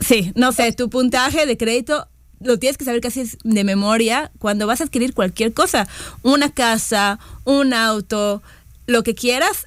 [0.00, 2.06] sí, no sé, tu puntaje de crédito
[2.40, 5.88] lo tienes que saber casi de memoria cuando vas a adquirir cualquier cosa.
[6.22, 8.42] Una casa, un auto,
[8.86, 9.66] lo que quieras,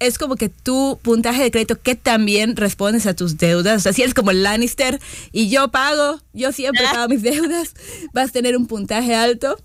[0.00, 3.76] es como que tu puntaje de crédito que también respondes a tus deudas.
[3.76, 5.00] O sea, si eres como el Lannister
[5.32, 7.74] y yo pago, yo siempre pago mis deudas,
[8.12, 9.58] vas a tener un puntaje alto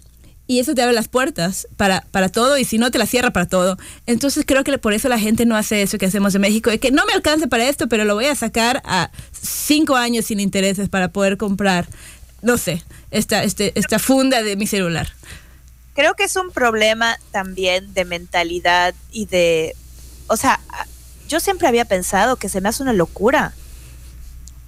[0.48, 3.32] y eso te abre las puertas para, para todo y si no te la cierra
[3.32, 3.78] para todo.
[4.06, 6.80] Entonces creo que por eso la gente no hace eso que hacemos en México, de
[6.80, 10.40] que no me alcance para esto, pero lo voy a sacar a cinco años sin
[10.40, 11.88] intereses para poder comprar,
[12.44, 15.08] no sé, esta, este, esta funda de mi celular
[15.96, 19.76] creo que es un problema también de mentalidad y de,
[20.28, 20.60] o sea,
[21.28, 23.54] yo siempre había pensado que se me hace una locura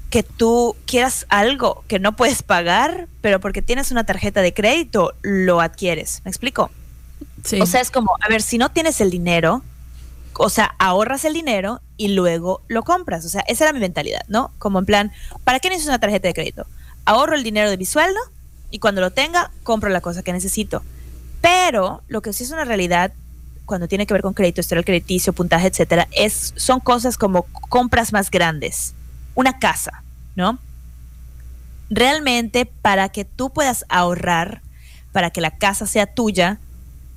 [0.09, 5.13] que tú quieras algo que no puedes pagar, pero porque tienes una tarjeta de crédito,
[5.21, 6.21] lo adquieres.
[6.23, 6.71] ¿Me explico?
[7.43, 7.59] Sí.
[7.59, 9.63] O sea, es como, a ver, si no tienes el dinero,
[10.33, 13.25] o sea, ahorras el dinero y luego lo compras.
[13.25, 14.51] O sea, esa era mi mentalidad, ¿no?
[14.59, 15.11] Como en plan,
[15.43, 16.67] ¿para qué necesito una tarjeta de crédito?
[17.03, 18.19] Ahorro el dinero de mi sueldo
[18.71, 20.83] y cuando lo tenga, compro la cosa que necesito.
[21.41, 23.13] Pero lo que sí es una realidad
[23.67, 28.13] cuando tiene que ver con crédito, historial crediticio, puntaje, etcétera, es, son cosas como compras
[28.13, 28.93] más grandes.
[29.35, 30.03] Una casa,
[30.35, 30.57] ¿no?
[31.89, 34.61] Realmente, para que tú puedas ahorrar,
[35.11, 36.59] para que la casa sea tuya,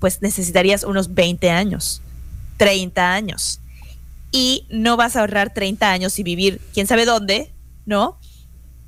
[0.00, 2.02] pues necesitarías unos 20 años,
[2.56, 3.60] 30 años.
[4.32, 7.52] Y no vas a ahorrar 30 años y vivir quién sabe dónde,
[7.86, 8.18] ¿no?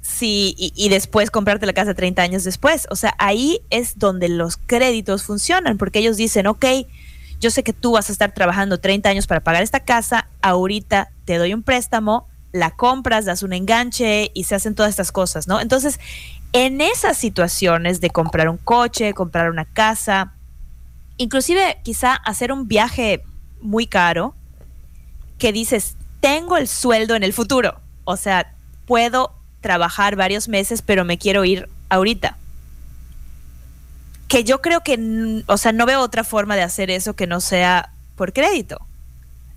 [0.03, 2.89] Sí, y, después comprarte la casa 30 años después.
[2.91, 6.67] O sea, ahí es donde los créditos funcionan, porque ellos dicen, ok,
[7.41, 11.11] yo sé que tú vas a estar trabajando 30 años para pagar esta casa, ahorita
[11.25, 15.47] te doy un préstamo, la compras, das un enganche y se hacen todas estas cosas,
[15.47, 15.61] ¿no?
[15.61, 16.01] Entonces,
[16.53, 20.35] en esas situaciones de comprar un coche, comprar una casa,
[21.17, 23.23] inclusive quizá hacer un viaje
[23.61, 24.35] muy caro,
[25.39, 28.55] que dices, tengo el sueldo en el futuro, o sea,
[28.87, 32.37] puedo trabajar varios meses, pero me quiero ir ahorita.
[34.29, 37.41] Que yo creo que, o sea, no veo otra forma de hacer eso que no
[37.41, 38.79] sea por crédito.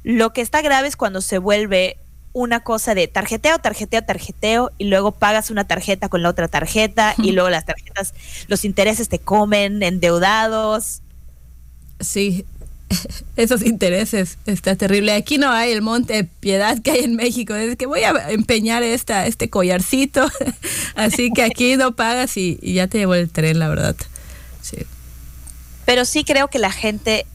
[0.03, 1.97] Lo que está grave es cuando se vuelve
[2.31, 7.15] una cosa de tarjeteo, tarjeteo, tarjeteo, y luego pagas una tarjeta con la otra tarjeta,
[7.23, 8.13] y luego las tarjetas,
[8.47, 11.01] los intereses te comen, endeudados.
[11.99, 12.45] Sí,
[13.35, 14.37] esos intereses.
[14.45, 15.13] Está terrible.
[15.13, 17.55] Aquí no hay el monte piedad que hay en México.
[17.55, 20.29] Es que voy a empeñar esta, este collarcito.
[20.95, 23.95] Así que aquí no pagas y, y ya te llevo el tren, la verdad.
[24.61, 24.77] Sí.
[25.85, 27.25] Pero sí creo que la gente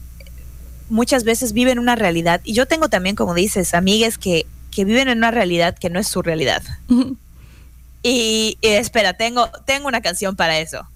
[0.89, 2.41] muchas veces vive en una realidad.
[2.43, 5.99] Y yo tengo también, como dices, amigas que, que viven en una realidad que no
[5.99, 6.61] es su realidad.
[8.03, 10.87] y, y espera, tengo, tengo una canción para eso.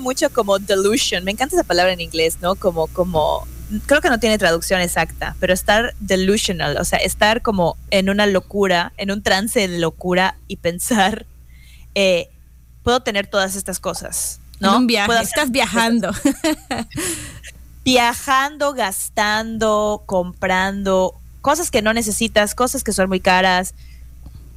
[0.00, 1.24] Mucho como delusion.
[1.24, 2.54] Me encanta esa palabra en inglés, ¿no?
[2.56, 3.46] Como, como,
[3.86, 8.26] creo que no tiene traducción exacta, pero estar delusional, o sea, estar como en una
[8.26, 11.26] locura, en un trance de locura y pensar,
[11.94, 12.28] eh,
[12.82, 14.76] puedo tener todas estas cosas, ¿no?
[14.76, 16.10] un viaje, estás viajando.
[17.84, 23.74] viajando, gastando, comprando, cosas que no necesitas, cosas que son muy caras,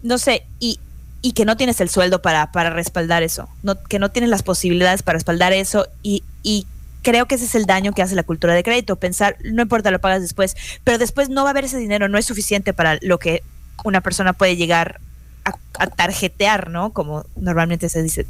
[0.01, 0.79] no sé, y,
[1.24, 4.44] y que no tienes el sueldo para, para respaldar eso, no, que no tienes las
[4.44, 6.68] posibilidades para respaldar eso y, y
[7.02, 9.90] creo que ese es el daño que hace la cultura de crédito, pensar, no importa,
[9.90, 13.00] lo pagas después, pero después no va a haber ese dinero, no es suficiente para
[13.02, 13.42] lo que
[13.86, 15.00] una persona puede llegar
[15.46, 16.92] a, a tarjetear, ¿no?
[16.92, 18.28] Como normalmente se dice.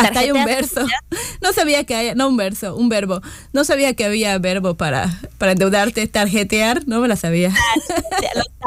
[0.00, 0.86] Hasta hay un verso.
[1.42, 3.22] No sabía que haya, no un verso, un verbo.
[3.54, 7.54] No sabía que había verbo para, para endeudarte, tarjetear, no me la sabía.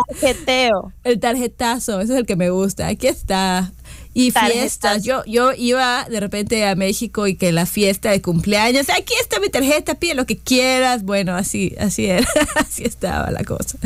[0.10, 0.92] tarjeteo.
[1.04, 2.88] El tarjetazo, ese es el que me gusta.
[2.88, 3.72] Aquí está.
[4.16, 5.04] Y fiestas.
[5.04, 9.40] Yo, yo iba de repente a México y que la fiesta de cumpleaños, aquí está
[9.40, 11.04] mi tarjeta, pide lo que quieras.
[11.04, 13.78] Bueno, así, así era, así estaba la cosa.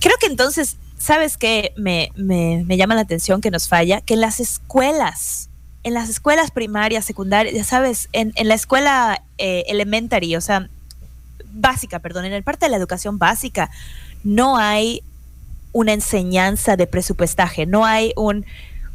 [0.00, 4.00] Creo que entonces, ¿sabes qué me, me, me llama la atención que nos falla?
[4.00, 5.47] Que en las escuelas
[5.84, 10.68] en las escuelas primarias, secundarias, ya sabes, en, en la escuela eh, elementary, o sea,
[11.52, 13.70] básica, perdón, en el parte de la educación básica,
[14.24, 15.02] no hay
[15.72, 18.44] una enseñanza de presupuestaje, no hay un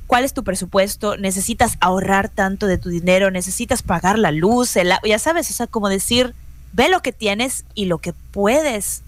[0.08, 5.20] cuál es tu presupuesto, necesitas ahorrar tanto de tu dinero, necesitas pagar la luz, ya
[5.20, 6.36] sabes, o sea, como decir,
[6.74, 9.02] ve lo que tienes y lo que puedes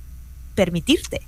[0.56, 1.22] permitirte.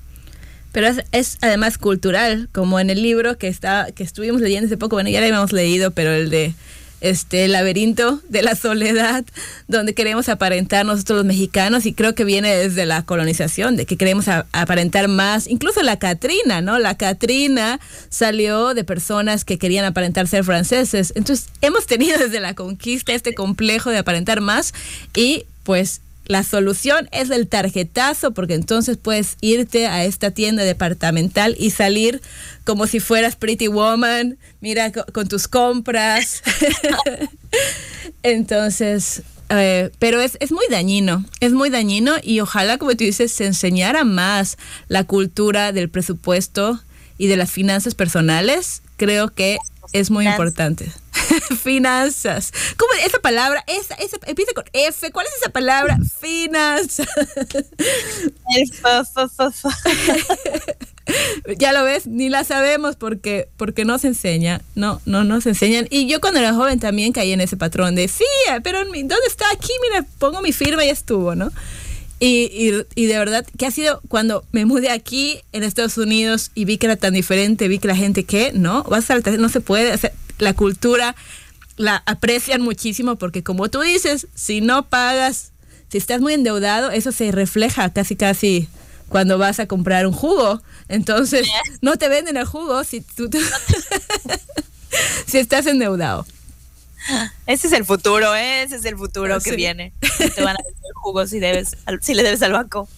[0.78, 4.96] Pero es, además cultural, como en el libro que está que estuvimos leyendo hace poco,
[4.96, 6.54] bueno, ya lo habíamos leído, pero el de
[7.02, 9.26] este el laberinto de la soledad,
[9.68, 13.98] donde queremos aparentar nosotros los mexicanos y creo que viene desde la colonización, de que
[13.98, 16.78] queremos aparentar más, incluso la Catrina, ¿no?
[16.78, 21.12] La Catrina salió de personas que querían aparentar ser franceses.
[21.16, 24.76] Entonces, hemos tenido desde la conquista este complejo de aparentar más
[25.16, 31.56] y pues la solución es el tarjetazo, porque entonces puedes irte a esta tienda departamental
[31.58, 32.22] y salir
[32.66, 36.44] como si fueras Pretty Woman, mira, con, tus compras.
[38.24, 43.32] entonces, eh, pero es, es, muy dañino, es muy dañino y ojalá, como tú dices,
[43.32, 44.58] se enseñara más
[44.90, 46.82] la cultura del presupuesto
[47.18, 48.82] y de las finanzas personales.
[48.98, 49.58] Creo que
[49.94, 50.92] es muy importante.
[51.62, 52.52] Finanzas.
[52.78, 53.64] ¿Cómo esa palabra?
[53.68, 55.12] Esa, esa, empieza con F.
[55.12, 55.98] ¿Cuál es esa palabra?
[56.20, 57.08] Finanzas.
[61.58, 64.62] ya lo ves, ni la sabemos porque, porque no se enseña.
[64.76, 65.88] No, no nos enseñan.
[65.90, 68.26] Y yo cuando era joven también caí en ese patrón de, sí,
[68.64, 69.72] pero ¿dónde está aquí?
[69.90, 71.52] Mira, pongo mi firma y estuvo, ¿no?
[72.20, 76.50] Y, y, y, de verdad que ha sido cuando me mudé aquí en Estados Unidos
[76.56, 79.50] y vi que era tan diferente, vi que la gente que no, vas a no
[79.50, 79.98] se puede, o
[80.40, 81.16] la cultura
[81.76, 85.52] la aprecian muchísimo porque como tú dices, si no pagas,
[85.90, 88.68] si estás muy endeudado, eso se refleja casi casi
[89.10, 90.62] cuando vas a comprar un jugo.
[90.90, 91.48] Entonces,
[91.82, 93.30] no te venden el jugo si tú
[95.28, 96.26] si estás endeudado.
[97.46, 98.64] Ese es el futuro, ¿eh?
[98.64, 99.50] ese es el futuro sí.
[99.50, 99.94] que viene.
[100.36, 102.90] Te van a vender jugo si, debes, si le debes al banco.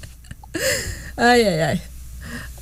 [1.15, 1.81] Ay, ay, ay.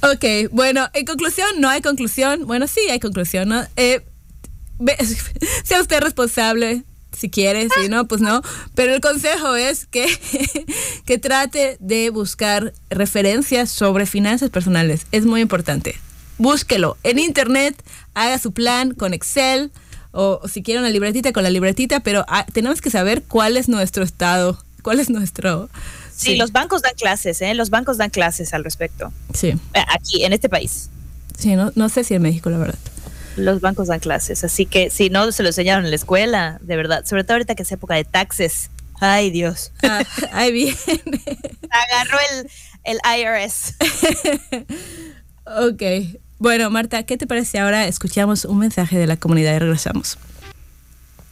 [0.02, 2.46] Ok, bueno, en conclusión, no hay conclusión.
[2.46, 3.66] Bueno, sí hay conclusión, ¿no?
[3.78, 4.04] Eh,
[5.64, 6.84] sea usted responsable
[7.18, 8.42] si quiere, si no, pues no.
[8.76, 10.06] Pero el consejo es que,
[11.06, 15.08] que trate de buscar referencias sobre finanzas personales.
[15.12, 15.96] Es muy importante.
[16.38, 17.82] Búsquelo en internet,
[18.14, 19.72] haga su plan con Excel
[20.12, 23.68] o, si quiere una libretita con la libretita, pero ah, tenemos que saber cuál es
[23.68, 25.70] nuestro estado, cuál es nuestro...
[26.16, 26.36] Sí, sí.
[26.36, 27.54] los bancos dan clases, ¿eh?
[27.54, 29.14] Los bancos dan clases al respecto.
[29.34, 29.54] Sí.
[29.94, 30.90] Aquí, en este país.
[31.38, 32.80] Sí, no, no sé si en México, la verdad
[33.38, 36.76] los bancos dan clases, así que si no se lo enseñaron en la escuela, de
[36.76, 38.70] verdad, sobre todo ahorita que es época de taxes.
[39.00, 39.72] Ay, Dios.
[39.84, 40.76] Ah, ahí viene.
[41.70, 42.50] Agarró el,
[42.84, 43.76] el IRS.
[45.46, 46.20] ok.
[46.40, 47.88] Bueno, Marta, ¿qué te parece ahora?
[47.88, 50.18] Escuchamos un mensaje de la comunidad y regresamos.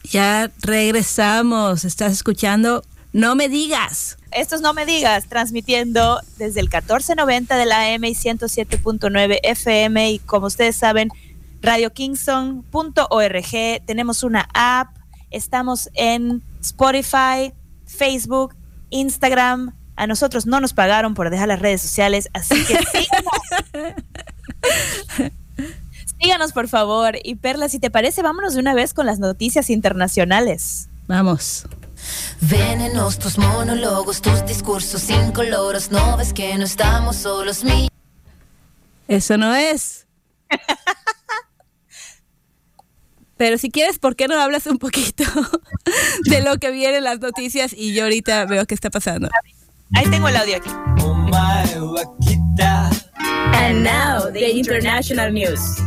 [0.04, 1.86] Ya regresamos.
[1.86, 2.84] Estás escuchando
[3.14, 4.18] No me digas.
[4.32, 10.20] Estos no me digas, transmitiendo desde el 1490 de la AM y 107.9 FM y
[10.20, 11.10] como ustedes saben,
[11.66, 14.96] radiokingston.org, tenemos una app,
[15.32, 17.54] estamos en Spotify,
[17.86, 18.56] Facebook,
[18.90, 19.76] Instagram.
[19.98, 23.32] A nosotros no nos pagaron por dejar las redes sociales, así que síganos.
[26.20, 27.16] síganos, por favor.
[27.24, 30.90] Y Perla, si te parece, vámonos de una vez con las noticias internacionales.
[31.08, 31.66] Vamos.
[32.42, 37.64] Venenos tus monólogos, tus discursos incoloros, no ves que no estamos solos.
[37.64, 37.88] Mi
[39.08, 40.08] Eso no es.
[43.38, 45.24] Pero si quieres, ¿por qué no hablas un poquito
[46.26, 49.30] de lo que viene en las noticias y yo ahorita veo qué está pasando?
[49.94, 50.70] Ahí tengo el audio aquí.
[53.54, 55.80] And now, the international news.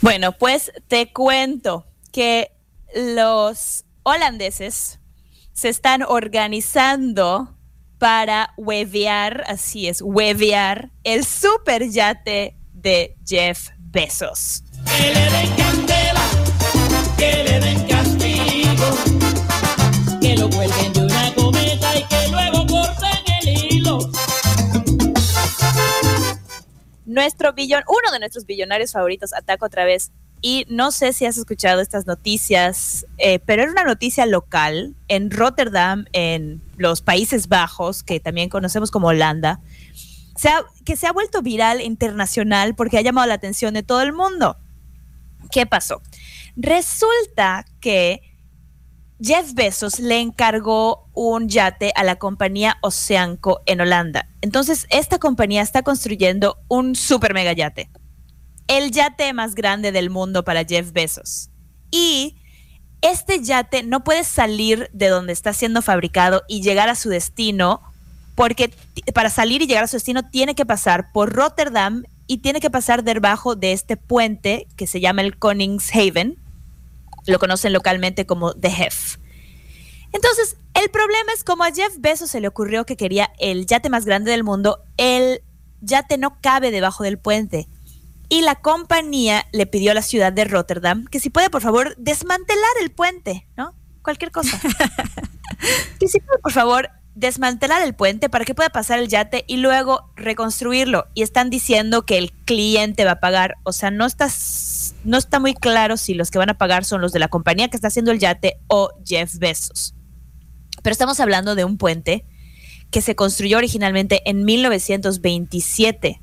[0.00, 2.52] Bueno, pues te cuento que
[2.94, 5.00] los holandeses
[5.52, 7.55] se están organizando
[7.98, 14.62] para huevear, así es, huevear el super yate de Jeff Bezos.
[14.84, 16.20] Que le den candela,
[17.16, 18.90] que le den castigo,
[20.20, 23.98] que lo cuelguen de una cometa y que luego corten el hilo.
[27.04, 30.12] Nuestro billon, uno de nuestros billonarios favoritos ataca otra vez.
[30.48, 35.32] Y no sé si has escuchado estas noticias, eh, pero era una noticia local en
[35.32, 39.58] Rotterdam, en los Países Bajos, que también conocemos como Holanda,
[40.84, 44.56] que se ha vuelto viral internacional porque ha llamado la atención de todo el mundo.
[45.50, 46.00] ¿Qué pasó?
[46.54, 48.22] Resulta que
[49.20, 54.28] Jeff Bezos le encargó un yate a la compañía Oceanco en Holanda.
[54.42, 57.90] Entonces, esta compañía está construyendo un super mega yate.
[58.68, 61.50] El yate más grande del mundo para Jeff Bezos.
[61.90, 62.36] Y
[63.00, 67.80] este yate no puede salir de donde está siendo fabricado y llegar a su destino,
[68.34, 68.72] porque
[69.14, 72.70] para salir y llegar a su destino tiene que pasar por Rotterdam y tiene que
[72.70, 76.38] pasar debajo de este puente que se llama el Koningshaven.
[77.26, 79.18] Lo conocen localmente como The Hef.
[80.12, 83.90] Entonces, el problema es como a Jeff Bezos se le ocurrió que quería el yate
[83.90, 85.42] más grande del mundo, el
[85.80, 87.68] yate no cabe debajo del puente.
[88.28, 91.94] Y la compañía le pidió a la ciudad de Rotterdam que si puede, por favor,
[91.96, 93.74] desmantelar el puente, ¿no?
[94.02, 94.60] Cualquier cosa.
[96.00, 99.56] que si puede, por favor, desmantelar el puente para que pueda pasar el yate y
[99.58, 101.06] luego reconstruirlo.
[101.14, 103.56] Y están diciendo que el cliente va a pagar.
[103.62, 104.28] O sea, no está,
[105.04, 107.68] no está muy claro si los que van a pagar son los de la compañía
[107.68, 109.94] que está haciendo el yate o Jeff Bezos.
[110.82, 112.26] Pero estamos hablando de un puente
[112.90, 116.20] que se construyó originalmente en 1927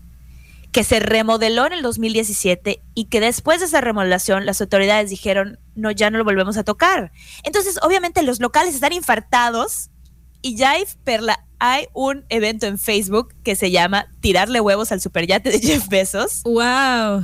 [0.73, 5.59] que se remodeló en el 2017 y que después de esa remodelación las autoridades dijeron,
[5.75, 7.11] no, ya no lo volvemos a tocar.
[7.43, 9.91] Entonces, obviamente los locales están infartados
[10.41, 14.99] y ya hay, Perla, hay un evento en Facebook que se llama Tirarle huevos al
[14.99, 17.23] superyate de Jeff Bezos ¡Wow!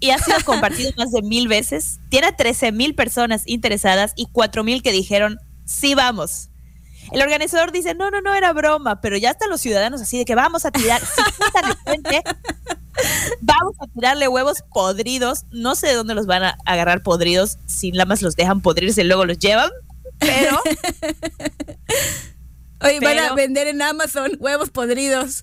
[0.00, 2.00] y ha sido compartido más de mil veces.
[2.10, 6.50] Tiene 13 mil personas interesadas y 4 mil que dijeron, sí, vamos.
[7.12, 10.24] El organizador dice, no, no, no era broma, pero ya están los ciudadanos así de
[10.24, 11.20] que vamos a tirar, si
[11.70, 12.22] el puente,
[13.40, 15.44] vamos a tirarle huevos podridos.
[15.50, 19.02] No sé de dónde los van a agarrar podridos, si nada más los dejan podrirse
[19.02, 19.70] y luego los llevan,
[20.18, 20.60] pero
[22.82, 25.42] Oye, van a Pero- vender en Amazon huevos podridos.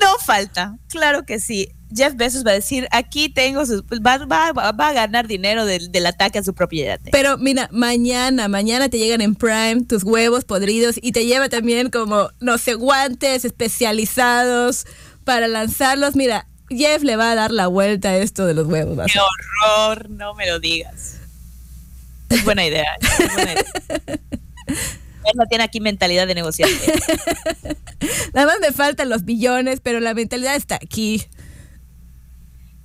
[0.00, 1.72] no falta, claro que sí.
[1.94, 4.18] Jeff Bezos va a decir, aquí tengo, sus, va,
[4.52, 6.98] va- a ganar dinero del, del ataque a su propiedad.
[7.12, 11.90] Pero mira, mañana, mañana te llegan en Prime tus huevos podridos y te lleva también
[11.90, 14.84] como, no sé, guantes especializados
[15.24, 16.16] para lanzarlos.
[16.16, 18.98] Mira, Jeff le va a dar la vuelta a esto de los huevos.
[19.12, 21.18] Qué horror, no me lo digas.
[22.28, 22.86] Es buena idea.
[23.00, 23.64] es buena idea.
[24.66, 26.74] Él no tiene aquí mentalidad de negociante.
[28.34, 31.24] Nada más me faltan los billones, pero la mentalidad está aquí.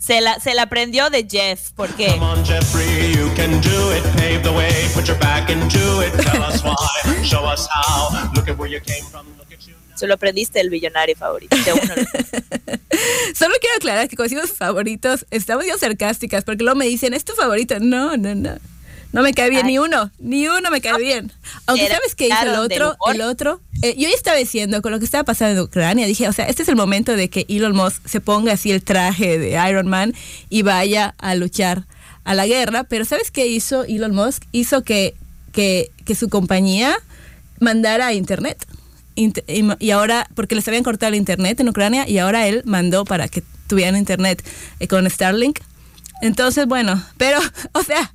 [0.02, 2.08] Se la, se la aprendió de Jeff, ¿por qué?
[2.08, 4.04] Come on, Jeffrey, you can do it.
[4.16, 6.12] Pave the way, put your back into it.
[6.24, 6.76] Tell us why,
[7.24, 8.10] show us how.
[8.34, 9.96] Look at where you came from, look at you now.
[9.96, 11.56] Se lo aprendiste del billonario favorito.
[11.56, 11.94] De uno.
[13.36, 17.24] Solo quiero aclarar que con decimos favoritos, estamos yo sarcásticas, porque luego me dicen, ¿es
[17.24, 17.76] tu favorito?
[17.80, 18.58] No, no, no.
[19.14, 19.74] No me cae bien Ay.
[19.74, 21.32] ni uno, ni uno me cae bien.
[21.66, 23.60] Aunque Era- sabes qué hizo el otro, el otro.
[23.82, 26.46] Eh, yo ya estaba diciendo con lo que estaba pasando en Ucrania, dije, o sea,
[26.46, 29.88] este es el momento de que Elon Musk se ponga así el traje de Iron
[29.88, 30.14] Man
[30.50, 31.84] y vaya a luchar
[32.24, 32.84] a la guerra.
[32.86, 34.44] Pero ¿sabes qué hizo Elon Musk?
[34.54, 35.16] Hizo que,
[35.52, 36.96] que, que su compañía
[37.60, 38.66] mandara a internet.
[39.18, 42.62] int- y, y ahora, porque les habían cortado el internet en Ucrania, y ahora él
[42.66, 44.42] mandó para que tuvieran internet
[44.80, 45.60] eh, con Starlink.
[46.22, 47.40] Entonces, bueno, pero,
[47.74, 48.14] o sea,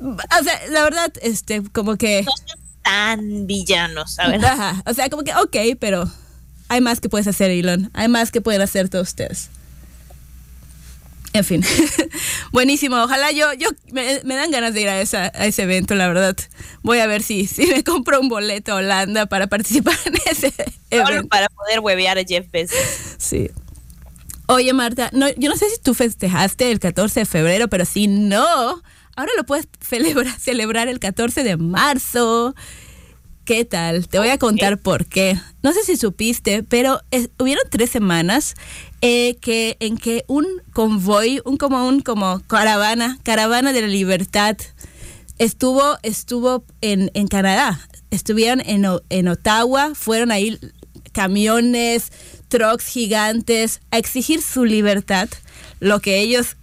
[0.00, 2.32] o sea, la verdad, este, como que, No
[2.82, 4.44] tan villanos, ver.
[4.44, 6.10] ajá, o sea, como que, ok, pero
[6.68, 9.48] hay más que puedes hacer, Elon, hay más que pueden hacer todos ustedes.
[11.32, 11.64] En fin,
[12.52, 12.96] buenísimo.
[13.02, 16.06] Ojalá yo, yo me, me dan ganas de ir a, esa, a ese evento, la
[16.06, 16.36] verdad.
[16.82, 20.52] Voy a ver si, si me compro un boleto a Holanda para participar en ese
[20.92, 21.28] Solo evento.
[21.28, 22.76] para poder huevear a Jeff Bezos.
[23.18, 23.50] Sí.
[24.46, 28.06] Oye, Marta, no, yo no sé si tú festejaste el 14 de febrero, pero si
[28.06, 28.80] no,
[29.16, 32.54] ahora lo puedes celebrar, celebrar el 14 de marzo.
[33.44, 34.08] ¿Qué tal?
[34.08, 35.38] Te voy a contar por qué.
[35.62, 37.00] No sé si supiste, pero
[37.38, 38.54] hubieron tres semanas
[39.02, 44.56] eh, que, en que un convoy, un como un como caravana, caravana de la libertad,
[45.38, 47.86] estuvo, estuvo en, en Canadá.
[48.10, 50.58] Estuvieron en, en Ottawa, fueron ahí
[51.12, 52.12] camiones,
[52.48, 55.28] trucks gigantes a exigir su libertad,
[55.80, 56.56] lo que ellos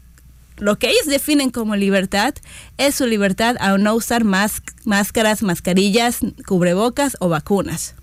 [0.61, 2.35] lo que ellos definen como libertad
[2.77, 7.95] es su libertad a no usar más máscaras, mascarillas, cubrebocas o vacunas.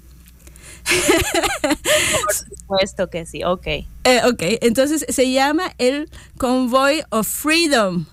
[0.84, 3.66] Por supuesto que sí, ok.
[3.66, 8.06] Eh, ok, entonces se llama el Convoy of Freedom.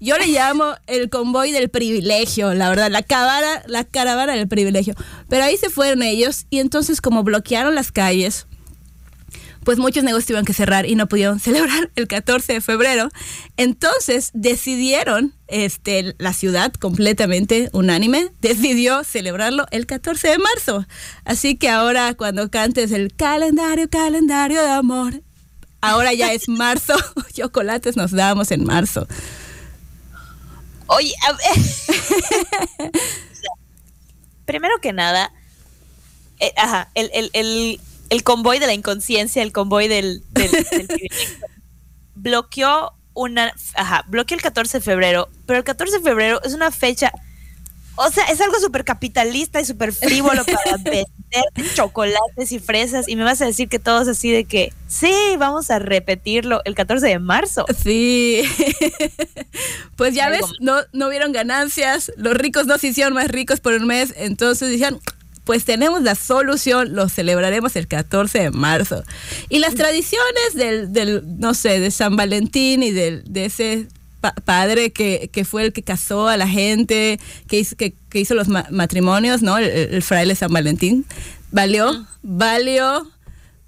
[0.00, 4.94] Yo le llamo el convoy del privilegio, la verdad, la caravana, la caravana del privilegio.
[5.28, 8.46] Pero ahí se fueron ellos y entonces como bloquearon las calles,
[9.64, 13.08] pues muchos negocios tuvieron que cerrar y no pudieron celebrar el 14 de febrero.
[13.56, 20.86] Entonces decidieron, este, la ciudad completamente unánime, decidió celebrarlo el 14 de marzo.
[21.24, 25.22] Así que ahora cuando cantes el calendario, calendario de amor,
[25.80, 26.94] ahora ya es marzo,
[27.32, 29.06] chocolates nos damos en marzo.
[30.86, 32.90] Oye, a ver.
[34.50, 35.32] primero que nada,
[36.40, 37.80] eh, ajá, el, el, el,
[38.10, 41.46] el convoy de la inconsciencia, el convoy del, del- del privilegio,
[42.14, 46.70] bloqueó una, ajá, bloqueó el 14 de febrero, pero el 14 de febrero es una
[46.70, 47.12] fecha,
[47.96, 51.06] o sea, es algo súper capitalista y súper frívolo para vender
[51.74, 55.70] chocolates y fresas, y me vas a decir que todos así de que, sí, vamos
[55.70, 57.66] a repetirlo el 14 de marzo.
[57.82, 58.42] Sí.
[59.96, 63.74] pues ya ves, no, no hubieron ganancias, los ricos no se hicieron más ricos por
[63.74, 65.00] un mes, entonces dijeron,
[65.50, 69.02] pues tenemos la solución, lo celebraremos el 14 de marzo.
[69.48, 73.88] Y las tradiciones del, del no sé, de San Valentín y del, de ese
[74.20, 78.20] pa- padre que, que fue el que casó a la gente, que hizo, que, que
[78.20, 79.58] hizo los ma- matrimonios, ¿no?
[79.58, 81.04] El, el fraile San Valentín.
[81.50, 83.10] Valió, valió,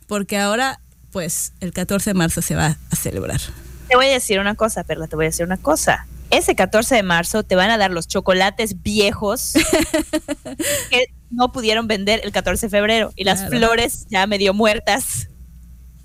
[0.07, 0.79] porque ahora,
[1.11, 3.41] pues, el 14 de marzo se va a celebrar.
[3.89, 6.07] Te voy a decir una cosa, Perla, te voy a decir una cosa.
[6.31, 9.55] Ese 14 de marzo te van a dar los chocolates viejos
[10.91, 13.57] que no pudieron vender el 14 de febrero y las Claro.
[13.59, 15.29] flores ya medio muertas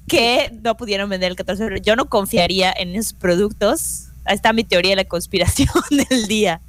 [0.08, 1.84] que no pudieron vender el 14 de febrero.
[1.86, 4.06] Yo no confiaría en esos productos.
[4.26, 5.70] Ahí está mi teoría de la conspiración
[6.10, 6.62] del día.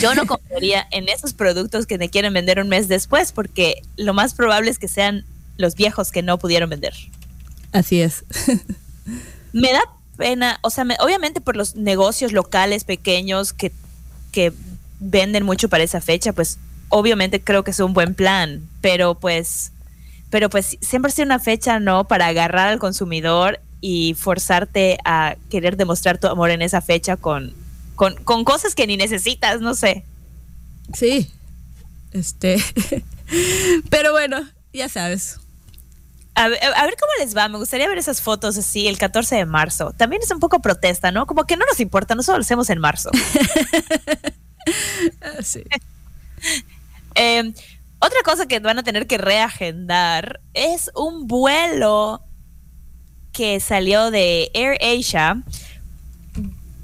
[0.00, 4.14] Yo no confiaría en esos productos que me quieren vender un mes después porque lo
[4.14, 5.24] más probable es que sean
[5.56, 6.94] los viejos que no pudieron vender
[7.72, 8.24] Así es.
[9.52, 9.80] me da
[10.16, 13.72] pena, o sea, me- obviamente por los negocios locales pequeños que,
[14.30, 14.52] que
[15.00, 16.58] venden mucho para esa fecha, pues
[16.92, 19.72] obviamente creo que es un buen plan, pero pues,
[20.30, 22.04] pero pues siempre ha sido una fecha, ¿no?
[22.04, 27.54] Para agarrar al consumidor y forzarte a querer demostrar tu amor en esa fecha con,
[27.96, 30.04] con, con cosas que ni necesitas, no sé.
[30.92, 31.30] Sí.
[32.12, 32.62] Este.
[33.90, 35.40] Pero bueno, ya sabes.
[36.34, 37.48] A ver, a ver cómo les va.
[37.48, 39.92] Me gustaría ver esas fotos así el 14 de marzo.
[39.96, 41.26] También es un poco protesta, ¿no?
[41.26, 43.10] Como que no nos importa, nosotros lo hacemos en marzo.
[45.20, 45.64] Ah, Sí.
[47.14, 47.52] Eh,
[48.00, 52.22] otra cosa que van a tener que reagendar es un vuelo
[53.32, 55.42] que salió de Air Asia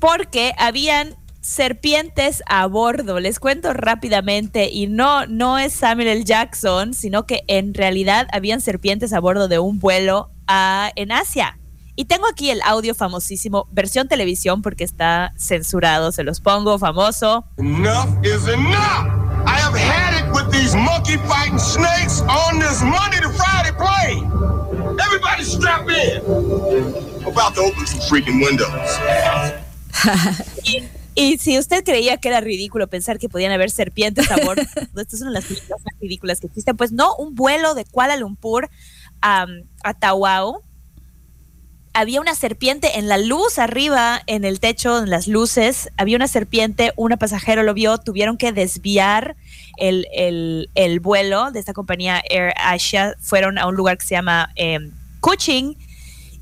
[0.01, 3.21] porque habían serpientes a bordo.
[3.21, 6.25] Les cuento rápidamente y no no es Samuel L.
[6.25, 11.59] Jackson, sino que en realidad habían serpientes a bordo de un vuelo a- en Asia.
[11.97, 17.45] Y tengo aquí el audio famosísimo, versión televisión porque está censurado, se los pongo, famoso.
[17.57, 19.28] Enough is enough.
[19.47, 24.31] I have had it with these monkey fighting snakes on this Monday to Friday plane.
[25.01, 26.23] Everybody strap in.
[27.23, 28.99] I'm about to open some freaking windows.
[31.21, 34.63] Y, si usted creía que era ridículo pensar que podían haber serpientes a bordo,
[34.97, 38.71] estas son las películas más ridículas que existen, pues no, un vuelo de Kuala Lumpur
[39.21, 39.47] a,
[39.83, 40.63] a Tawau
[41.99, 46.29] había una serpiente en la luz arriba, en el techo, en las luces, había una
[46.29, 49.35] serpiente, una pasajero lo vio, tuvieron que desviar
[49.79, 54.15] el, el- el vuelo de esta compañía Air Asia, fueron a un lugar que se
[54.15, 54.79] llama eh,
[55.19, 55.77] Kuching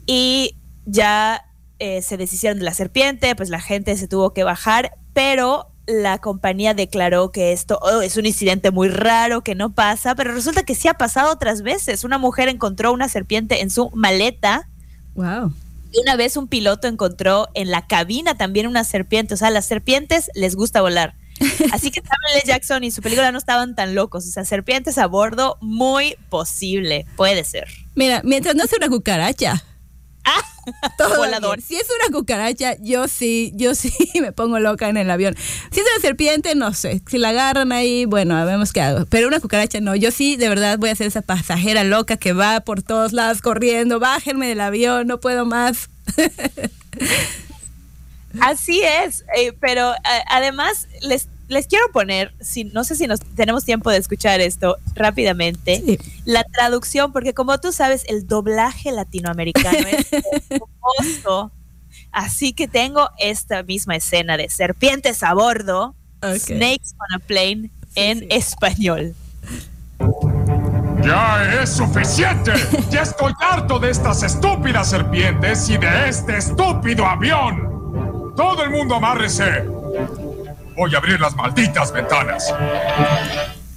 [0.05, 1.47] y ya
[1.79, 6.19] eh, se deshicieron de la serpiente, pues la gente se tuvo que bajar, pero la
[6.19, 10.65] compañía declaró que esto oh, es un incidente muy raro, que no pasa, pero resulta
[10.65, 12.05] que sí ha pasado otras veces.
[12.05, 14.69] Una mujer encontró una serpiente en su maleta
[15.17, 15.53] Wow.
[15.93, 19.35] y una vez un piloto encontró en la cabina también una serpiente.
[19.35, 21.15] O sea, las serpientes les gusta volar.
[21.73, 22.43] Así que Samuel L.
[22.47, 24.27] Jackson y su película no estaban tan locos.
[24.27, 27.07] O sea, serpientes a bordo, muy posible.
[27.17, 27.69] Puede ser.
[27.95, 29.63] Mira, mientras no sea una cucaracha.
[30.99, 31.57] todo Volador.
[31.59, 31.69] bien.
[31.69, 35.37] Si es una cucaracha, yo sí, yo sí me pongo loca en el avión.
[35.71, 37.01] Si es una serpiente, no sé.
[37.09, 39.07] Si la agarran ahí, bueno, vemos qué hago.
[39.07, 39.95] Pero una cucaracha no.
[39.95, 43.41] Yo sí, de verdad, voy a ser esa pasajera loca que va por todos lados
[43.43, 44.01] corriendo.
[44.01, 45.89] Bájenme del avión, no puedo más.
[48.41, 53.21] Así es, eh, pero a- además les, les quiero poner, si, no sé si nos
[53.21, 55.99] tenemos tiempo de escuchar esto rápidamente, Sí.
[56.25, 60.07] la traducción, porque como tú sabes, el doblaje latinoamericano es
[60.51, 61.53] hermoso.
[62.13, 66.37] Así que tengo esta misma escena de serpientes a bordo, Ok.
[66.39, 68.27] snakes on a plane, en sí.
[68.31, 69.15] español.
[71.05, 72.53] Ya es suficiente.
[72.91, 78.33] Ya estoy harto de estas estúpidas serpientes y de este estúpido avión.
[78.37, 79.65] Todo el mundo amárrese.
[80.77, 82.53] Voy a abrir las malditas ventanas.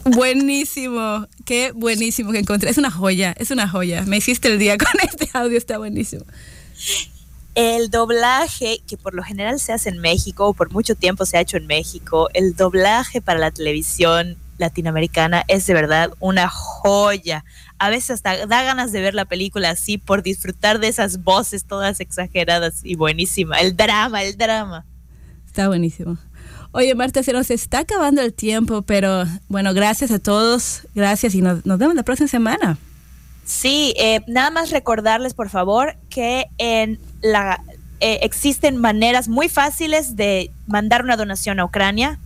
[0.04, 2.70] Buenísimo, qué buenísimo que encontré.
[2.70, 4.04] Es una joya, es una joya.
[4.06, 6.26] Me hiciste el día con este audio, está buenísimo.
[7.56, 11.38] El doblaje, que por lo general se hace en México, o por mucho tiempo se
[11.38, 17.46] ha hecho en México, el doblaje para la televisión latinoamericana es de verdad una joya.
[17.78, 21.64] A veces hasta da ganas de ver la película así por disfrutar de esas voces
[21.64, 23.58] todas exageradas y buenísima.
[23.62, 24.86] El drama, el drama.
[25.46, 26.18] Está buenísimo.
[26.72, 31.42] Oye, Marta, se nos está acabando el tiempo, pero bueno, gracias a todos, gracias y
[31.42, 32.78] nos, nos vemos la próxima semana.
[33.44, 37.64] Sí, eh, nada más recordarles, por favor, que en la
[38.00, 42.20] eh, existen maneras muy fáciles de mandar una donación a Ucrania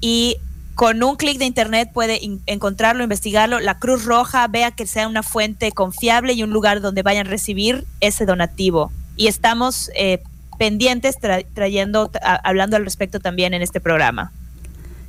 [0.00, 0.36] y
[0.74, 3.60] con un clic de internet puede encontrarlo, investigarlo.
[3.60, 7.30] La Cruz Roja vea que sea una fuente confiable y un lugar donde vayan a
[7.30, 8.90] recibir ese donativo.
[9.16, 10.20] Y estamos eh,
[10.58, 14.32] pendientes tra- trayendo, a- hablando al respecto también en este programa.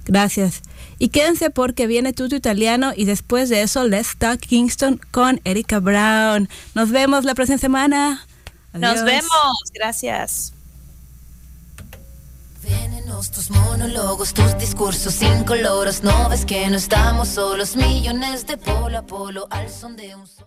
[0.05, 0.61] Gracias.
[0.99, 5.79] Y quédense porque viene Tuto Italiano y después de eso, Let's Talk Kingston con Erika
[5.79, 6.47] Brown.
[6.75, 8.25] Nos vemos la próxima semana.
[8.73, 9.05] Nos Adiós.
[9.05, 9.57] vemos.
[9.73, 10.53] Gracias.
[12.63, 16.03] Venenos, tus monólogos, tus discursos incoloros.
[16.03, 17.75] No ves que no estamos solos.
[17.75, 20.25] Millones de polo a polo al son de un.
[20.25, 20.43] sol.